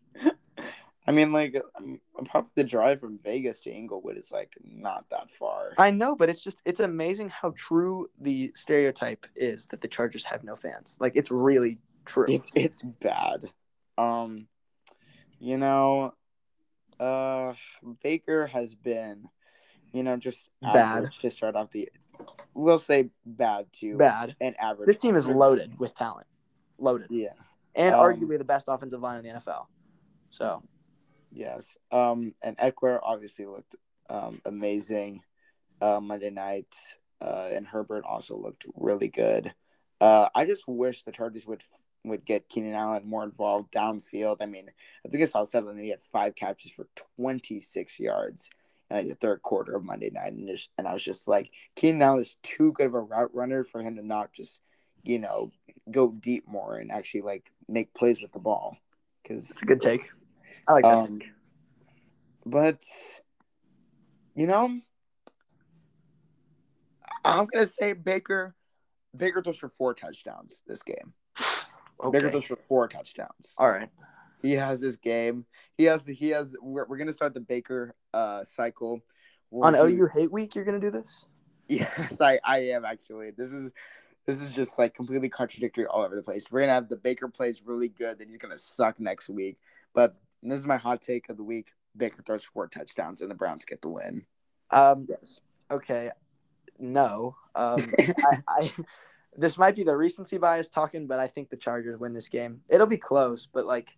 I 1.08 1.14
mean, 1.14 1.32
like, 1.32 1.56
um, 1.78 2.02
probably 2.26 2.50
the 2.56 2.64
drive 2.66 3.00
from 3.00 3.18
Vegas 3.24 3.62
to 3.62 3.72
Inglewood 3.72 4.18
is 4.18 4.32
like 4.32 4.54
not 4.64 5.06
that 5.10 5.32
far. 5.32 5.74
I 5.78 5.90
know, 5.90 6.16
but 6.16 6.28
it's 6.30 6.44
just 6.44 6.62
it's 6.66 6.82
amazing 6.82 7.30
how 7.30 7.54
true 7.56 8.10
the 8.20 8.52
stereotype 8.56 9.26
is 9.36 9.68
that 9.68 9.80
the 9.82 9.88
Chargers 9.88 10.26
have 10.26 10.44
no 10.44 10.56
fans. 10.56 10.98
Like 11.00 11.14
it's 11.16 11.32
really 11.32 11.78
true. 12.06 12.26
It's 12.28 12.52
it's 12.56 12.82
bad. 12.84 13.46
Um, 13.98 14.48
you 15.40 15.58
know, 15.58 16.14
uh, 17.00 17.54
Baker 18.04 18.48
has 18.48 18.76
been, 18.76 19.30
you 19.94 20.04
know, 20.04 20.18
just 20.18 20.50
Bad. 20.62 21.12
to 21.20 21.30
start 21.32 21.56
off 21.56 21.72
the. 21.72 21.90
We'll 22.54 22.80
say 22.80 23.10
bad 23.26 23.68
to 23.74 23.96
Bad. 23.98 24.36
an 24.42 24.56
average. 24.60 24.88
This 24.88 24.98
team 24.98 25.16
is 25.16 25.28
loaded 25.28 25.78
with 25.80 25.94
talent, 25.96 26.26
loaded, 26.80 27.08
Yeah. 27.12 27.34
and 27.76 27.94
Um, 27.94 28.02
arguably 28.02 28.38
the 28.40 28.44
best 28.44 28.68
offensive 28.68 29.00
line 29.00 29.20
in 29.20 29.24
the 29.24 29.40
NFL. 29.40 29.68
So 30.32 30.64
Yes. 31.32 31.78
Um, 31.92 32.34
and 32.44 32.58
Ekeler 32.58 33.00
obviously 33.02 33.46
looked 33.46 33.76
um 34.10 34.42
amazing, 34.46 35.22
uh, 35.82 36.00
Monday 36.02 36.30
night. 36.30 36.74
Uh, 37.20 37.50
and 37.52 37.66
Herbert 37.66 38.04
also 38.06 38.38
looked 38.38 38.66
really 38.76 39.10
good. 39.10 39.54
Uh, 40.00 40.28
I 40.36 40.46
just 40.46 40.68
wish 40.68 41.04
the 41.04 41.12
Chargers 41.12 41.48
would 41.48 41.64
would 42.04 42.26
get 42.26 42.48
Keenan 42.48 42.74
Allen 42.74 43.08
more 43.08 43.24
involved 43.24 43.72
downfield. 43.72 44.38
I 44.40 44.46
mean, 44.46 44.70
I 45.06 45.10
think 45.10 45.24
I 45.24 45.26
saw 45.26 45.44
seven, 45.44 45.72
and 45.72 45.80
he 45.80 45.90
had 45.90 46.02
five 46.02 46.36
catches 46.36 46.72
for 46.72 46.88
26 47.18 48.00
yards 48.00 48.50
in 48.90 48.98
like, 48.98 49.08
the 49.08 49.16
third 49.16 49.42
quarter 49.42 49.76
of 49.76 49.84
Monday 49.84 50.10
night, 50.10 50.34
and 50.34 50.48
just 50.48 50.70
and 50.78 50.88
I 50.88 50.94
was 50.94 51.04
just 51.04 51.28
like, 51.28 51.52
Keenan 51.76 52.02
Allen 52.02 52.22
is 52.22 52.38
too 52.44 52.72
good 52.74 52.88
of 52.88 52.94
a 52.94 53.02
route 53.02 53.34
runner 53.34 53.64
for 53.64 53.82
him 53.82 53.96
to 53.96 54.06
not 54.06 54.32
just, 54.32 54.62
you 55.04 55.20
know, 55.20 55.52
go 55.92 56.12
deep 56.12 56.48
more 56.48 56.78
and 56.78 56.92
actually 56.92 57.22
like 57.22 57.52
make 57.68 57.94
plays 57.94 58.22
with 58.22 58.32
the 58.32 58.40
ball. 58.40 58.78
Because 59.24 59.50
it's 59.50 59.62
a 59.62 59.66
good 59.66 59.82
take. 59.82 60.00
I 60.68 60.74
like 60.74 60.84
that. 60.84 60.98
um, 61.04 61.22
but 62.46 62.82
you 64.36 64.48
know, 64.48 64.80
I'm 67.26 67.46
gonna 67.46 67.68
say 67.68 67.94
Baker. 67.94 68.56
Baker 69.16 69.42
throws 69.42 69.58
for 69.58 69.70
four 69.70 69.94
touchdowns 69.94 70.64
this 70.68 70.84
game. 70.84 71.14
Baker 72.12 72.30
throws 72.30 72.46
for 72.46 72.58
four 72.68 72.88
touchdowns. 72.88 73.56
All 73.58 73.70
right. 73.70 73.90
He 74.42 74.54
has 74.54 74.80
this 74.80 74.96
game. 74.96 75.46
He 75.78 75.86
has. 75.86 76.04
The, 76.04 76.14
he 76.14 76.30
has. 76.30 76.54
We're, 76.62 76.86
we're 76.86 76.98
gonna 76.98 77.14
start 77.14 77.34
the 77.34 77.40
Baker 77.40 77.96
uh 78.14 78.44
cycle. 78.44 79.02
On 79.52 79.74
he- 79.74 79.80
OU 79.80 80.10
Hate 80.14 80.32
Week, 80.32 80.54
you're 80.56 80.66
gonna 80.66 80.80
do 80.80 80.92
this? 80.92 81.26
Yes, 81.70 82.22
I, 82.22 82.40
I 82.46 82.60
am 82.60 82.86
actually. 82.86 83.32
This 83.32 83.52
is 83.52 83.72
this 84.26 84.42
is 84.42 84.52
just 84.52 84.78
like 84.78 84.94
completely 84.94 85.30
contradictory 85.30 85.86
all 85.86 86.04
over 86.04 86.16
the 86.16 86.22
place. 86.22 86.46
We're 86.52 86.62
gonna 86.62 86.74
have 86.74 86.90
the 86.90 86.98
Baker 86.98 87.28
plays 87.28 87.62
really 87.66 87.90
good, 87.90 88.20
then 88.20 88.28
he's 88.28 88.38
gonna 88.38 88.58
suck 88.58 89.00
next 89.00 89.30
week. 89.30 89.58
But 89.94 90.16
this 90.44 90.60
is 90.60 90.66
my 90.68 90.78
hot 90.78 91.02
take 91.02 91.30
of 91.30 91.38
the 91.38 91.44
week. 91.44 91.72
Baker 91.96 92.22
throws 92.22 92.44
four 92.44 92.68
touchdowns 92.68 93.22
and 93.22 93.32
the 93.32 93.36
Browns 93.36 93.66
get 93.66 93.82
the 93.82 93.90
win. 93.90 94.26
Um, 94.72 95.08
Yes. 95.10 95.42
okay. 95.72 96.12
No. 96.80 97.36
Um, 97.56 97.78
I, 98.00 98.38
I 98.48 98.72
this 99.36 99.58
might 99.58 99.76
be 99.76 99.84
the 99.84 99.96
recency 99.96 100.38
bias 100.38 100.68
talking, 100.68 101.08
but 101.08 101.20
I 101.20 101.28
think 101.28 101.50
the 101.50 101.58
Chargers 101.58 102.00
win 102.00 102.14
this 102.14 102.30
game. 102.30 102.62
It'll 102.70 102.88
be 102.88 102.98
close, 102.98 103.48
but 103.48 103.66
like 103.66 103.90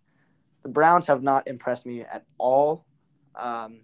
the 0.62 0.68
Browns 0.68 1.06
have 1.06 1.22
not 1.22 1.48
impressed 1.48 1.86
me 1.86 2.02
at 2.02 2.24
all. 2.38 2.84
Um, 3.34 3.80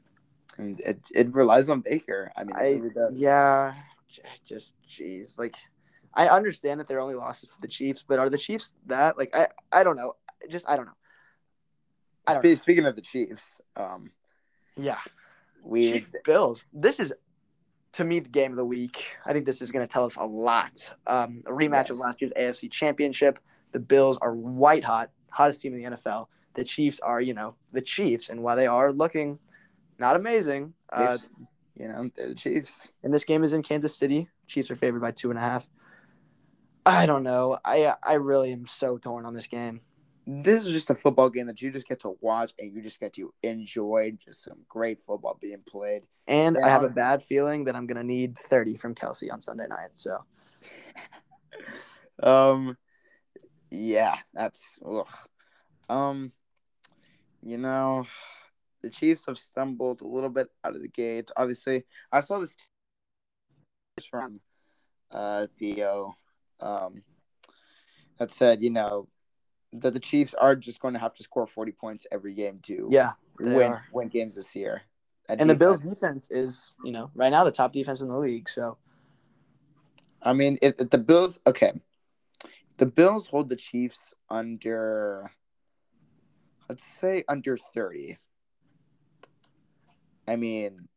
And 0.59 0.81
it, 0.81 0.99
it 1.15 1.35
relies 1.35 1.69
on 1.69 1.81
Baker. 1.81 2.31
I 2.37 2.45
mean, 2.45 2.57
it 2.57 2.61
I 2.61 2.69
really 2.69 2.91
does. 2.91 3.13
yeah, 3.15 3.75
just 4.47 4.75
jeez, 4.89 5.39
like 5.39 5.55
I 6.15 6.29
understand 6.29 6.81
that 6.81 6.89
they're 6.89 7.01
only 7.01 7.15
losses 7.15 7.49
to 7.51 7.61
the 7.61 7.69
Chiefs, 7.69 8.03
but 8.07 8.19
are 8.19 8.31
the 8.31 8.39
Chiefs 8.39 8.75
that 8.87 9.19
like 9.19 9.35
I 9.35 9.49
I 9.73 9.85
don't 9.85 9.97
know, 9.97 10.15
just 10.49 10.67
I 10.69 10.77
don't 10.77 10.87
know. 10.87 10.97
Spe- 12.33 12.61
Speaking 12.61 12.87
of 12.87 12.97
the 12.97 13.03
Chiefs, 13.03 13.61
um, 13.77 14.11
Yeah, 14.77 14.99
we 15.63 15.93
Chiefs 15.93 16.11
Bills. 16.25 16.65
This 16.73 17.01
is 17.01 17.13
to 17.93 18.05
me 18.05 18.21
the 18.21 18.29
game 18.29 18.51
of 18.51 18.57
the 18.57 18.65
week. 18.65 19.17
I 19.25 19.33
think 19.33 19.47
this 19.47 19.63
is 19.63 19.71
going 19.71 19.87
to 19.87 19.91
tell 19.93 20.05
us 20.05 20.17
a 20.17 20.25
lot. 20.25 20.93
Um, 21.07 21.43
a 21.47 21.51
rematch 21.51 21.91
of 21.91 21.99
last 21.99 22.21
year's 22.21 22.33
AFC 22.39 22.71
Championship. 22.71 23.39
The 23.73 23.79
Bills 23.79 24.19
are 24.21 24.35
white 24.35 24.85
hot, 24.85 25.11
hottest 25.31 25.63
team 25.63 25.75
in 25.75 25.83
the 25.83 25.97
NFL. 25.97 26.27
The 26.55 26.65
Chiefs 26.65 27.01
are, 27.01 27.21
you 27.21 27.35
know, 27.35 27.55
the 27.73 27.81
Chiefs, 27.83 28.29
and 28.29 28.43
while 28.43 28.57
they 28.57 28.67
are 28.67 28.93
looking 28.93 29.39
not 29.99 30.17
amazing, 30.17 30.75
uh, 30.93 31.17
you 31.75 31.89
know, 31.89 32.11
they're 32.15 32.29
the 32.29 32.35
Chiefs. 32.35 32.93
and 33.03 33.13
this 33.13 33.25
game 33.25 33.45
is 33.45 33.53
in 33.53 33.63
Kansas 33.63 33.97
City. 33.97 34.29
Chiefs 34.47 34.71
are 34.71 34.77
favored 34.77 35.01
by 35.01 35.11
two 35.11 35.31
and 35.31 35.39
a 35.39 35.43
half. 35.43 35.69
I 36.85 37.07
don't 37.07 37.25
know. 37.25 37.59
I 37.65 37.95
I 38.03 38.15
really 38.15 38.53
am 38.53 38.67
so 38.67 38.97
torn 38.99 39.27
on 39.27 39.35
this 39.35 39.47
game. 39.49 39.81
This 40.27 40.67
is 40.67 40.73
just 40.73 40.91
a 40.91 40.95
football 40.95 41.31
game 41.31 41.47
that 41.47 41.63
you 41.63 41.71
just 41.71 41.87
get 41.87 42.01
to 42.01 42.17
watch 42.21 42.53
and 42.59 42.75
you 42.75 42.83
just 42.83 42.99
get 42.99 43.13
to 43.15 43.33
enjoy 43.43 44.13
just 44.19 44.43
some 44.43 44.59
great 44.69 45.01
football 45.01 45.39
being 45.41 45.63
played. 45.69 46.03
And 46.27 46.59
I 46.59 46.69
have 46.69 46.83
a 46.83 46.89
bad 46.89 47.23
feeling 47.23 47.65
that 47.65 47.77
I'm 47.77 47.87
gonna 47.87 48.03
need 48.03 48.37
30 48.37 48.77
from 48.77 48.95
Kelce 48.95 49.33
on 49.33 49.41
Sunday 49.41 49.69
night. 49.69 49.91
So 49.93 50.25
Um, 52.23 52.77
yeah, 53.71 54.17
that's 54.33 54.79
ugh. 54.85 55.09
Um, 55.89 56.33
you 57.43 57.59
know, 57.59 58.07
the 58.83 58.91
Chiefs 58.91 59.27
have 59.27 59.39
stumbled 59.39 60.01
a 60.01 60.07
little 60.07 60.31
bit 60.31 60.49
out 60.65 60.75
of 60.75 60.83
the 60.83 60.89
gate. 60.89 61.31
Obviously, 61.37 61.85
I 62.11 62.21
saw 62.21 62.39
this 62.39 62.57
from 64.11 64.41
uh 65.11 65.47
Theo, 65.59 66.15
um, 66.61 67.03
that 68.19 68.31
said, 68.31 68.63
you 68.63 68.71
know, 68.71 69.09
that 69.73 69.95
the 69.95 70.01
Chiefs 70.01 70.35
are 70.35 70.57
just 70.57 70.81
going 70.81 70.95
to 70.95 71.01
have 71.01 71.15
to 71.15 71.23
score 71.23 71.47
forty 71.47 71.73
points 71.73 72.07
every 72.11 72.35
game 72.35 72.61
to 72.65 72.89
yeah, 72.91 73.13
win 73.39 73.73
are. 73.73 73.85
win 73.93 74.09
games 74.09 74.37
this 74.37 74.55
year. 74.55 74.83
And 75.29 75.51
the 75.51 75.57
Bills' 75.57 75.81
defense. 75.81 76.31
is, 76.31 76.73
you 76.85 76.93
know, 76.93 77.11
right 77.15 77.31
now 77.31 77.43
the 77.43 77.51
top 77.51 77.73
defense 77.73 78.01
in 78.01 78.09
the 78.09 78.17
league. 78.17 78.49
So 78.49 78.79
I 80.23 80.33
mean, 80.33 80.59
if, 80.61 80.81
if 80.81 80.91
the 80.91 80.99
Bills, 80.99 81.39
okay, 81.47 81.73
the 82.79 82.87
Bills 82.87 83.29
hold 83.29 83.49
the 83.49 83.57
Chiefs 83.57 84.13
under, 84.29 85.31
let's 86.69 86.85
say 86.85 87.25
under 87.29 87.57
thirty. 87.57 88.19
I 90.29 90.35
mean, 90.35 90.89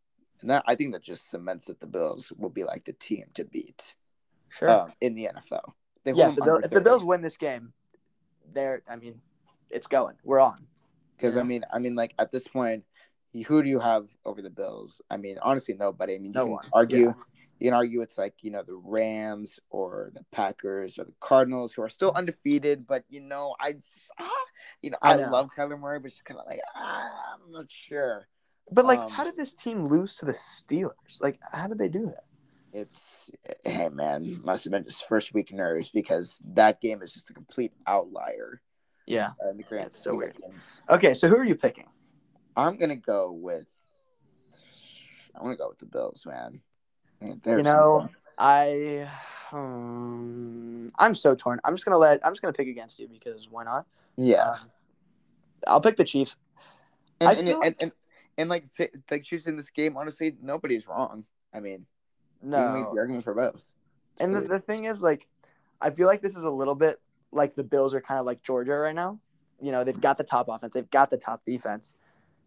and 0.41 0.49
that 0.49 0.63
I 0.65 0.75
think 0.75 0.93
that 0.93 1.03
just 1.03 1.29
cements 1.29 1.65
that 1.65 1.79
the 1.79 1.88
Bills 1.88 2.34
will 2.38 2.49
be 2.49 2.63
like 2.63 2.86
the 2.86 2.93
team 2.93 3.25
to 3.36 3.45
beat 3.45 3.95
sure. 4.49 4.69
um, 4.69 4.93
in 5.01 5.13
the 5.13 5.25
NFL. 5.25 5.73
They 6.03 6.13
yeah, 6.13 6.29
if 6.29 6.36
the, 6.36 6.41
them 6.41 6.45
Bill- 6.45 6.55
under 6.55 6.65
if 6.65 6.71
the 6.71 6.82
Bills 6.82 7.03
win 7.03 7.21
this 7.21 7.38
game, 7.38 7.73
they're, 8.53 8.81
I 8.89 8.95
mean, 8.95 9.21
it's 9.69 9.88
going. 9.88 10.15
We're 10.23 10.39
on. 10.39 10.65
Because 11.17 11.35
Yeah. 11.35 11.41
I 11.41 11.45
mean, 11.45 11.63
I 11.71 11.79
mean, 11.79 11.95
like 11.95 12.13
at 12.19 12.31
this 12.31 12.47
point, 12.47 12.83
who 13.47 13.62
do 13.62 13.69
you 13.69 13.79
have 13.79 14.09
over 14.25 14.41
the 14.41 14.49
Bills? 14.49 15.01
I 15.09 15.17
mean, 15.17 15.38
honestly, 15.41 15.73
nobody. 15.75 16.15
I 16.15 16.17
mean, 16.17 16.27
you 16.27 16.31
No 16.33 16.43
can 16.43 16.51
one. 16.51 16.65
argue, 16.73 16.97
Yeah. 17.07 17.13
you 17.59 17.67
can 17.69 17.73
argue 17.73 18.01
it's 18.01 18.17
like 18.17 18.33
you 18.41 18.51
know 18.51 18.63
the 18.63 18.75
Rams 18.75 19.59
or 19.69 20.12
the 20.13 20.23
Packers 20.31 20.97
or 20.97 21.03
the 21.03 21.13
Cardinals 21.19 21.73
who 21.73 21.81
are 21.83 21.89
still 21.89 22.12
undefeated, 22.15 22.88
but 22.88 23.03
you 23.09 23.21
know, 23.21 23.55
I, 23.59 23.73
just, 23.73 24.09
ah, 24.19 24.29
you 24.81 24.89
know, 24.91 24.97
I 25.01 25.13
I, 25.13 25.17
know. 25.17 25.29
love 25.29 25.49
Kyler 25.55 25.79
Murray, 25.79 25.99
but 25.99 26.09
just 26.09 26.25
kind 26.25 26.39
of 26.39 26.45
like 26.47 26.59
ah, 26.75 27.35
I'm 27.35 27.51
not 27.51 27.69
sure. 27.69 28.27
But 28.71 28.85
like, 28.85 28.99
Um, 28.99 29.09
how 29.12 29.23
did 29.23 29.35
this 29.35 29.53
team 29.53 29.85
lose 29.85 30.15
to 30.17 30.25
the 30.25 30.33
Steelers? 30.33 31.19
Like, 31.21 31.39
how 31.51 31.67
did 31.67 31.77
they 31.79 31.89
do 31.89 32.05
that? 32.07 32.23
It's 32.71 33.32
hey 33.65 33.89
man, 33.89 34.41
must 34.43 34.63
have 34.63 34.71
been 34.71 34.84
just 34.84 35.08
first 35.08 35.34
week 35.34 35.51
nerves 35.51 35.89
because 35.89 36.39
that 36.53 36.79
game 36.82 37.01
is 37.01 37.13
just 37.13 37.29
a 37.29 37.34
complete 37.34 37.73
outlier 37.88 38.62
Yeah. 39.08 39.32
in 39.49 39.58
the 39.58 39.63
grand 39.63 39.91
so 39.91 40.15
weird. 40.15 40.38
things. 40.38 40.79
Okay, 40.89 41.13
so 41.15 41.27
who 41.27 41.36
are 41.36 41.43
you 41.43 41.55
picking? 41.55 41.88
I'm 42.55 42.77
gonna 42.77 42.95
go 42.95 43.32
with. 43.32 43.67
I'm 45.36 45.43
gonna 45.43 45.55
go 45.55 45.69
with 45.69 45.79
the 45.79 45.86
Bills, 45.86 46.25
man. 46.27 46.62
They're 47.43 47.58
You 47.58 47.63
know. 47.63 48.10
I, 48.38 49.10
um, 49.51 50.91
I'm 50.97 51.13
so 51.15 51.36
torn. 51.36 51.60
I'm 51.63 51.73
just 51.73 51.86
gonna 51.86 51.97
let. 51.97 52.25
I'm 52.25 52.32
just 52.32 52.41
gonna 52.41 52.53
pick 52.53 52.67
against 52.67 52.99
you 52.99 53.08
because 53.08 53.49
why 53.49 53.63
not? 53.63 53.86
yeah, 54.15 54.51
Um, 54.51 54.58
I'll 55.67 55.82
pick 55.82 55.97
the 55.97 56.03
Chiefs. 56.05 56.36
and 57.19 57.29
and, 57.38 57.47
feel 57.47 57.55
and, 57.55 57.63
like- 57.63 57.82
and 57.82 57.91
and 58.38 58.49
like 58.49 58.65
like 59.12 59.23
choosing 59.23 59.58
this 59.58 59.69
game, 59.71 59.97
honestly, 59.97 60.38
nobody's 60.41 60.88
wrong. 60.88 61.25
I 61.53 61.60
mean, 61.60 61.86
you 62.56 62.63
can 62.63 62.73
make 62.73 62.86
No, 62.86 62.91
the 62.91 62.99
argument 62.99 63.23
for 63.23 63.34
both. 63.34 63.73
and 64.19 64.36
the, 64.36 64.41
Really. 64.41 64.47
the 64.47 64.60
thing 64.60 64.86
is, 64.86 65.02
like, 65.02 65.28
I 65.82 65.89
feel 65.91 66.08
like 66.08 66.21
this 66.21 66.36
is 66.36 66.43
a 66.43 66.52
little 66.52 66.75
bit 66.75 66.99
like 67.32 67.56
the 67.56 67.63
Bills 67.63 67.93
are 67.93 68.02
kind 68.02 68.19
of 68.19 68.25
like 68.25 68.43
Georgia 68.43 68.73
right 68.78 68.95
now. 68.95 69.19
You 69.62 69.71
know, 69.71 69.84
they've 69.84 69.99
got 69.99 70.17
the 70.17 70.23
top 70.23 70.47
offense, 70.49 70.73
they've 70.73 70.89
got 70.89 71.10
the 71.10 71.17
top 71.17 71.43
defense, 71.45 71.95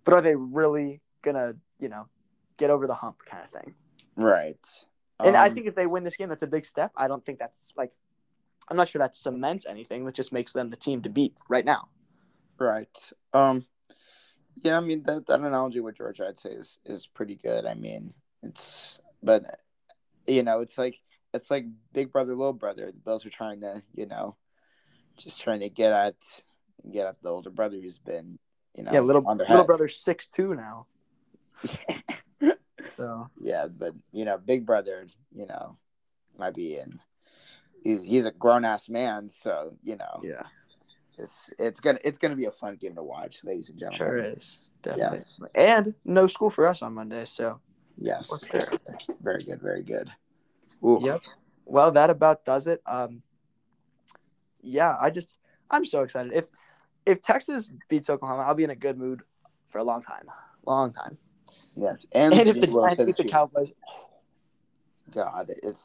but 0.05 0.15
are 0.15 0.21
they 0.23 0.35
really 0.35 1.01
gonna, 1.23 1.55
you 1.79 1.89
know, 1.89 2.09
get 2.57 2.71
over 2.71 2.87
the 2.87 2.95
hump 2.95 3.19
kind 3.25 3.45
of 3.45 3.51
thing? 3.51 3.75
right. 4.17 4.85
And 5.25 5.37
I 5.37 5.49
Um, 5.49 5.55
think 5.55 5.67
if 5.67 5.75
they 5.75 5.87
win 5.87 6.05
this 6.05 6.17
game, 6.17 6.29
that's 6.29 6.43
a 6.43 6.49
big 6.49 6.65
step. 6.65 6.93
I 6.97 7.07
don't 7.09 7.25
think 7.25 7.39
that's 7.39 7.73
like, 7.77 7.93
I'm 8.69 8.77
not 8.77 8.89
sure 8.89 8.99
that 9.01 9.15
cements 9.17 9.67
anything. 9.67 10.05
That 10.05 10.15
just 10.15 10.33
makes 10.33 10.53
them 10.53 10.71
the 10.71 10.77
team 10.77 11.03
to 11.03 11.09
beat 11.11 11.35
right 11.49 11.65
now. 11.65 11.89
right. 12.59 13.13
Um, 13.33 13.67
yeah, 14.57 14.77
I 14.77 14.81
mean 14.81 15.03
that 15.05 15.27
that 15.27 15.41
analogy 15.41 15.81
with 15.81 15.97
Georgia, 15.97 16.27
I'd 16.29 16.39
say 16.39 16.51
is 16.51 16.79
is 16.85 17.07
pretty 17.07 17.37
good. 17.37 17.67
I 17.67 17.75
mean, 17.75 18.13
it's 18.43 18.99
but 19.23 19.61
you 20.27 20.43
know, 20.43 20.61
it's 20.61 20.79
like 20.79 20.99
it's 21.35 21.51
like 21.51 21.67
big 21.93 22.13
brother, 22.13 22.35
little 22.35 22.53
brother. 22.53 22.87
The 22.87 22.93
Bills 22.93 23.25
are 23.27 23.31
trying 23.31 23.61
to, 23.61 23.83
you 23.95 24.07
know, 24.07 24.37
just 25.17 25.41
trying 25.41 25.61
to 25.61 25.69
get 25.69 25.93
at 25.93 26.15
get 26.91 27.07
at 27.07 27.23
the 27.23 27.29
older 27.29 27.51
brother 27.51 27.77
who's 27.77 27.99
been, 27.99 28.39
you 28.77 28.85
know, 28.85 28.93
yeah, 28.93 29.01
little 29.01 29.23
little 29.23 29.47
head. 29.47 29.67
brother's 29.67 29.97
six 29.97 30.27
two 30.27 30.55
now. 30.55 30.87
So 32.97 33.29
yeah, 33.39 33.67
but 33.69 33.95
you 34.13 34.25
know, 34.25 34.39
Big 34.39 34.67
Brother, 34.67 35.07
you 35.33 35.47
know, 35.47 35.77
might 36.39 36.55
be 36.55 36.77
in. 36.77 37.01
He's 37.85 38.27
a 38.27 38.31
grown 38.31 38.65
ass 38.65 38.89
man, 38.89 39.29
so 39.29 39.77
you 39.83 39.97
know, 39.97 40.21
yeah, 40.23 40.43
it's 41.19 41.51
it's 41.59 41.81
gonna 41.81 41.99
it's 42.05 42.19
gonna 42.19 42.37
be 42.37 42.45
a 42.45 42.53
fun 42.53 42.77
game 42.77 42.95
to 42.95 43.03
watch, 43.03 43.43
ladies 43.45 43.71
and 43.71 43.79
gentlemen. 43.79 44.07
sure 44.07 44.19
is 44.19 44.57
definitely. 44.83 45.19
Yes. 45.19 45.41
And 45.55 45.95
no 46.05 46.27
school 46.27 46.51
for 46.51 46.67
us 46.67 46.83
on 46.83 46.95
Monday, 46.95 47.25
so 47.25 47.61
Yes, 47.99 48.49
there? 48.53 48.73
very 49.21 49.43
good, 49.45 49.61
very 49.61 49.83
good. 49.83 50.11
Ooh. 50.85 50.99
Yep. 51.03 51.23
Well, 51.65 51.93
that 51.93 52.11
about 52.11 52.45
does 52.45 52.67
it. 52.67 52.83
Um, 52.87 53.23
yeah, 54.61 54.97
I 55.01 55.11
just 55.11 55.35
I'm 55.71 55.85
so 55.85 56.03
excited. 56.03 56.33
If 56.33 56.47
if 57.07 57.23
Texas 57.23 57.71
beats 57.89 58.09
Oklahoma, 58.11 58.43
I'll 58.43 58.55
be 58.55 58.65
in 58.65 58.71
a 58.71 58.77
good 58.77 58.99
mood 58.99 59.23
for 59.67 59.79
a 59.79 59.85
long 59.85 60.03
time, 60.03 60.27
long 60.65 60.93
time. 60.93 61.19
Yes, 61.75 62.07
and, 62.13 62.35
And 62.35 62.49
if 62.49 62.61
the 62.61 62.67
Giants 62.67 63.05
beat 63.05 63.17
the. 63.17 63.25
Cowboys, 63.25 63.73
God, 65.11 65.51
if 65.63 65.77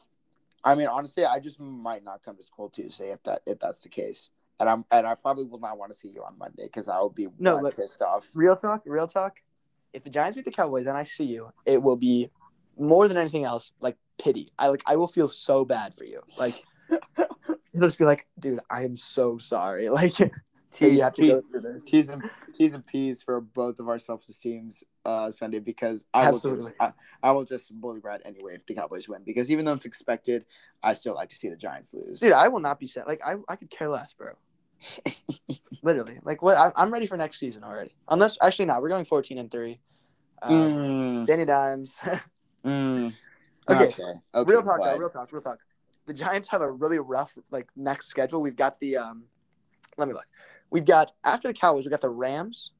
I 0.64 0.74
mean 0.74 0.86
honestly, 0.88 1.24
I 1.24 1.38
just 1.38 1.60
might 1.60 2.04
not 2.04 2.22
come 2.24 2.36
to 2.36 2.42
school 2.42 2.68
Tuesday 2.68 3.10
if 3.10 3.22
that 3.24 3.42
if 3.46 3.58
that's 3.58 3.82
the 3.82 3.88
case, 3.88 4.30
and 4.60 4.68
I'm 4.68 4.84
and 4.90 5.06
I 5.06 5.14
probably 5.14 5.46
will 5.46 5.60
not 5.60 5.78
want 5.78 5.92
to 5.92 5.98
see 5.98 6.08
you 6.08 6.22
on 6.24 6.38
Monday 6.38 6.64
because 6.64 6.88
I 6.88 6.98
will 6.98 7.10
be 7.10 7.28
No, 7.38 7.70
pissed 7.70 8.02
off. 8.02 8.28
real 8.34 8.56
talk, 8.56 8.82
real 8.84 9.06
talk. 9.06 9.40
If 9.92 10.04
the 10.04 10.10
Giants 10.10 10.36
beat 10.36 10.44
the 10.44 10.50
Cowboys 10.50 10.86
and 10.86 10.96
I 10.96 11.04
see 11.04 11.24
you, 11.24 11.50
it 11.64 11.82
will 11.82 11.96
be 11.96 12.30
more 12.78 13.08
than 13.08 13.16
anything 13.16 13.44
else 13.44 13.72
like 13.80 13.96
pity. 14.22 14.52
I 14.58 14.68
like 14.68 14.82
I 14.86 14.96
will 14.96 15.08
feel 15.08 15.28
so 15.28 15.64
bad 15.64 15.94
for 15.94 16.04
you. 16.04 16.22
Like 16.38 16.62
it'll 17.18 17.58
just 17.80 17.98
be 17.98 18.04
like, 18.04 18.26
dude, 18.38 18.60
I 18.70 18.84
am 18.84 18.96
so 18.96 19.38
sorry. 19.38 19.88
Like 19.98 20.14
that 20.80 20.90
you 20.90 21.02
have 21.02 21.14
to 21.14 21.22
T- 21.22 21.28
go 21.28 21.42
through 21.50 21.60
this. 21.60 21.90
T's 21.90 22.08
and 22.10 22.22
T's 22.52 22.74
and 22.74 22.86
P's 22.86 23.22
for 23.22 23.40
both 23.40 23.80
of 23.80 23.88
our 23.88 23.98
self 23.98 24.22
esteems 24.28 24.84
uh 25.04 25.30
Sunday 25.30 25.58
because 25.58 26.04
I 26.12 26.30
will 26.30 26.38
just 26.38 26.70
I, 26.78 26.92
I 27.22 27.30
will 27.32 27.44
just 27.44 27.72
bully 27.72 28.00
Brad 28.00 28.20
anyway 28.24 28.54
if 28.54 28.66
the 28.66 28.74
Cowboys 28.74 29.08
win 29.08 29.22
because 29.24 29.50
even 29.50 29.64
though 29.64 29.72
it's 29.72 29.86
expected, 29.86 30.44
I 30.82 30.94
still 30.94 31.14
like 31.14 31.30
to 31.30 31.36
see 31.36 31.48
the 31.48 31.56
Giants 31.56 31.94
lose. 31.94 32.20
Dude, 32.20 32.32
I 32.32 32.48
will 32.48 32.60
not 32.60 32.78
be 32.78 32.86
sad. 32.86 33.06
Like 33.06 33.22
I, 33.26 33.36
I 33.48 33.56
could 33.56 33.70
care 33.70 33.88
less, 33.88 34.12
bro. 34.12 34.34
Literally, 35.82 36.18
like 36.22 36.42
what? 36.42 36.56
I, 36.56 36.72
I'm 36.76 36.92
ready 36.92 37.06
for 37.06 37.16
next 37.16 37.38
season 37.38 37.64
already. 37.64 37.94
Unless 38.08 38.38
actually, 38.42 38.66
not. 38.66 38.82
We're 38.82 38.88
going 38.88 39.04
14 39.04 39.38
and 39.38 39.50
three. 39.50 39.80
Uh, 40.42 40.48
Mm, 40.48 41.26
Danny 41.26 41.44
Dimes. 41.44 41.96
mm. 42.64 43.12
Okay. 43.68 43.84
Okay. 43.84 44.02
okay. 44.34 44.50
real 44.50 44.62
talk, 44.62 44.80
though. 44.82 44.96
Real 44.96 45.10
talk. 45.10 45.32
Real 45.32 45.42
talk. 45.42 45.58
The 46.06 46.14
Giants 46.14 46.48
have 46.48 46.62
a 46.62 46.70
really 46.70 46.98
rough 46.98 47.36
like 47.50 47.68
next 47.76 48.08
schedule. 48.08 48.40
We've 48.40 48.56
got 48.56 48.80
the 48.80 48.96
um. 48.96 49.24
Let 49.96 50.08
me 50.08 50.14
look. 50.14 50.26
We've 50.70 50.84
got 50.84 51.12
after 51.24 51.48
the 51.48 51.54
Cowboys, 51.54 51.84
we 51.84 51.90
got 51.90 52.00
the 52.00 52.10
Rams, 52.10 52.72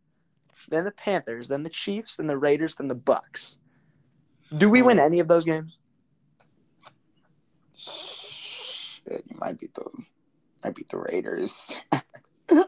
then 0.69 0.85
the 0.85 0.93
Panthers, 0.93 1.49
then 1.49 1.63
the 1.63 1.71
Chiefs, 1.71 2.17
then 2.17 2.27
the 2.27 2.37
Raiders, 2.37 2.75
then 2.75 2.89
the 2.89 2.97
Bucs. 2.97 3.57
Do 4.57 4.71
we 4.71 4.83
win 4.83 4.99
any 4.99 5.21
of 5.21 5.29
those 5.29 5.45
games? 5.45 5.79
Shit, 7.77 9.25
you 9.27 9.37
might 9.39 9.59
beat 9.59 9.75
the 9.75 9.85
might 10.65 10.75
beat 10.75 10.89
the 10.89 10.99
Raiders. 10.99 11.77
I 11.93 12.03
think 12.51 12.67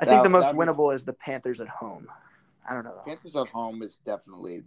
That- 0.00 0.22
the 0.24 0.28
most 0.28 0.42
that'd 0.44 0.58
be- 0.58 0.64
winnable 0.66 0.94
is 0.94 1.04
the 1.04 1.12
Panthers 1.12 1.60
at 1.60 1.68
home. 1.68 2.08
I 2.68 2.74
don't 2.74 2.84
know. 2.84 2.94
though. 2.96 3.02
Panthers 3.10 3.36
at 3.36 3.48
home 3.48 3.82
is 3.82 3.98
definitely 3.98 4.62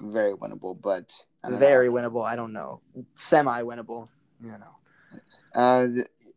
very 0.00 0.32
winnable, 0.34 0.80
but 0.80 1.12
Very 1.46 1.88
know. 1.88 1.94
winnable. 1.94 2.26
I 2.26 2.36
don't 2.36 2.52
know. 2.52 2.80
Semi 3.14 3.62
winnable. 3.62 4.08
You 4.42 4.52
know. 4.52 5.20
Uh, 5.54 5.88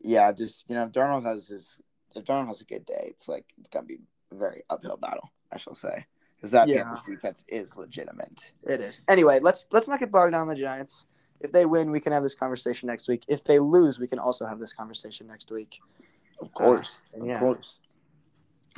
yeah, 0.01 0.31
just 0.31 0.65
you 0.67 0.75
know, 0.75 0.83
if 0.83 0.91
Darnold 0.91 1.23
has 1.25 1.47
his 1.47 1.79
if 2.15 2.25
Darnold 2.25 2.47
has 2.47 2.61
a 2.61 2.65
good 2.65 2.85
day, 2.85 3.05
it's 3.07 3.27
like 3.27 3.45
it's 3.59 3.69
gonna 3.69 3.85
be 3.85 3.99
a 4.31 4.35
very 4.35 4.63
uphill 4.69 4.97
battle. 4.97 5.31
I 5.51 5.57
shall 5.57 5.75
say 5.75 6.05
because 6.35 6.51
that 6.51 6.67
Yeah. 6.67 6.83
Panthers 6.83 7.03
defense 7.07 7.45
is 7.47 7.77
legitimate. 7.77 8.51
It 8.63 8.81
is. 8.81 9.01
Anyway, 9.07 9.39
let's 9.41 9.67
let's 9.71 9.87
not 9.87 9.99
get 9.99 10.11
bogged 10.11 10.33
down 10.33 10.43
in 10.49 10.55
the 10.55 10.61
Giants. 10.61 11.05
If 11.43 11.51
they 11.51 11.65
win, 11.65 11.91
we 11.91 11.99
can 11.99 12.11
have 12.13 12.23
this 12.23 12.35
conversation 12.35 12.87
next 12.87 13.07
week. 13.07 13.23
If 13.27 13.43
they 13.43 13.59
lose, 13.59 13.99
we 13.99 14.07
can 14.07 14.19
also 14.19 14.45
have 14.45 14.59
this 14.59 14.73
conversation 14.73 15.27
next 15.27 15.51
week. 15.51 15.79
Of 16.39 16.53
course, 16.53 17.01
Uh, 17.15 17.21
of 17.21 17.27
yeah. 17.27 17.39
course. 17.39 17.79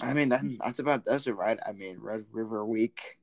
I 0.02 0.14
mean, 0.14 0.30
that, 0.30 0.42
that's 0.60 0.80
about 0.80 1.06
that's 1.06 1.28
it, 1.28 1.34
right? 1.36 1.60
I 1.68 1.72
mean, 1.72 1.98
Red 2.02 2.26
River 2.32 2.66
Week, 2.66 3.20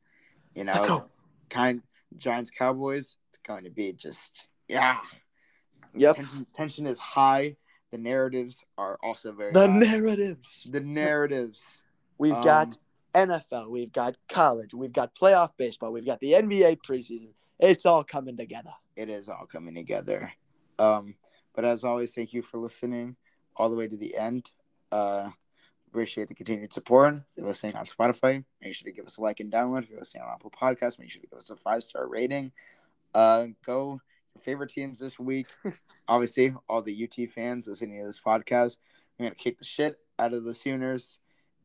you 0.54 0.64
know, 0.64 1.06
kind 1.48 1.82
Giants 2.16 2.50
Cowboys. 2.50 3.16
It's 3.30 3.38
going 3.46 3.64
to 3.64 3.70
be 3.70 3.92
just 3.92 4.44
yeah. 4.68 4.98
Yep. 5.94 6.16
Tension, 6.16 6.46
tension 6.54 6.86
is 6.86 6.98
high. 6.98 7.56
The 7.90 7.98
narratives 7.98 8.64
are 8.78 8.96
also 9.02 9.32
very 9.32 9.52
The 9.52 9.66
high. 9.66 9.78
narratives. 9.78 10.68
the 10.70 10.80
narratives. 10.80 11.82
We've 12.18 12.32
Um, 12.34 12.42
got 12.42 12.78
NFL. 13.14 13.68
We've 13.70 13.92
got 13.92 14.14
college. 14.28 14.72
We've 14.72 14.92
got 14.92 15.16
playoff 15.16 15.50
baseball. 15.56 15.90
We've 15.92 16.06
got 16.06 16.20
the 16.20 16.32
NBA 16.34 16.76
preseason. 16.86 17.30
It's 17.60 17.84
all 17.84 18.04
coming 18.04 18.36
together. 18.36 18.72
it 18.96 19.08
is 19.08 19.28
all 19.28 19.46
coming 19.46 19.74
together. 19.74 20.32
Um, 20.78 21.14
but 21.54 21.64
as 21.64 21.84
always, 21.84 22.14
thank 22.14 22.32
you 22.32 22.42
for 22.42 22.58
listening 22.58 23.16
all 23.56 23.68
the 23.68 23.76
way 23.76 23.86
to 23.86 23.96
the 23.96 24.16
end. 24.16 24.50
Uh, 24.90 25.30
appreciate 25.88 26.28
the 26.28 26.34
continued 26.34 26.72
support. 26.72 27.14
If 27.14 27.22
you're 27.36 27.46
listening 27.46 27.76
on 27.76 27.86
Spotify, 27.86 28.44
make 28.62 28.74
sure 28.74 28.86
to 28.86 28.92
give 28.92 29.06
us 29.06 29.18
a 29.18 29.20
like 29.20 29.40
and 29.40 29.52
download. 29.52 29.82
If 29.82 29.90
you're 29.90 29.98
listening 29.98 30.22
on 30.22 30.32
Apple 30.32 30.50
Podcasts, 30.50 30.98
make 30.98 31.10
sure 31.10 31.20
to 31.20 31.28
give 31.28 31.36
us 31.36 31.50
a 31.50 31.56
five 31.56 31.82
star 31.82 32.08
rating. 32.08 32.52
Uh, 33.14 33.48
go 33.66 34.00
your 34.34 34.42
favorite 34.42 34.70
teams 34.70 35.00
this 35.00 35.18
week. 35.18 35.46
Obviously, 36.08 36.54
all 36.68 36.82
the 36.82 37.04
UT 37.04 37.30
fans 37.30 37.66
listening 37.66 38.00
to 38.00 38.06
this 38.06 38.20
podcast, 38.20 38.78
we're 39.18 39.26
gonna 39.26 39.34
kick 39.34 39.58
the 39.58 39.64
shit 39.64 39.98
out 40.18 40.32
of 40.32 40.44
the 40.44 40.54
Sooners. 40.54 41.18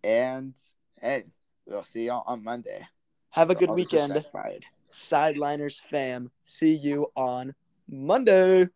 And 0.04 0.56
hey, 1.00 1.24
we'll 1.66 1.84
see 1.84 2.08
y'all 2.08 2.24
on 2.26 2.44
Monday. 2.44 2.88
Have 3.30 3.50
a 3.50 3.56
good 3.56 3.70
weekend. 3.70 4.26
Sideliners 4.96 5.80
fam. 5.80 6.32
See 6.46 6.74
you 6.74 7.12
on 7.16 7.54
Monday. 7.90 8.70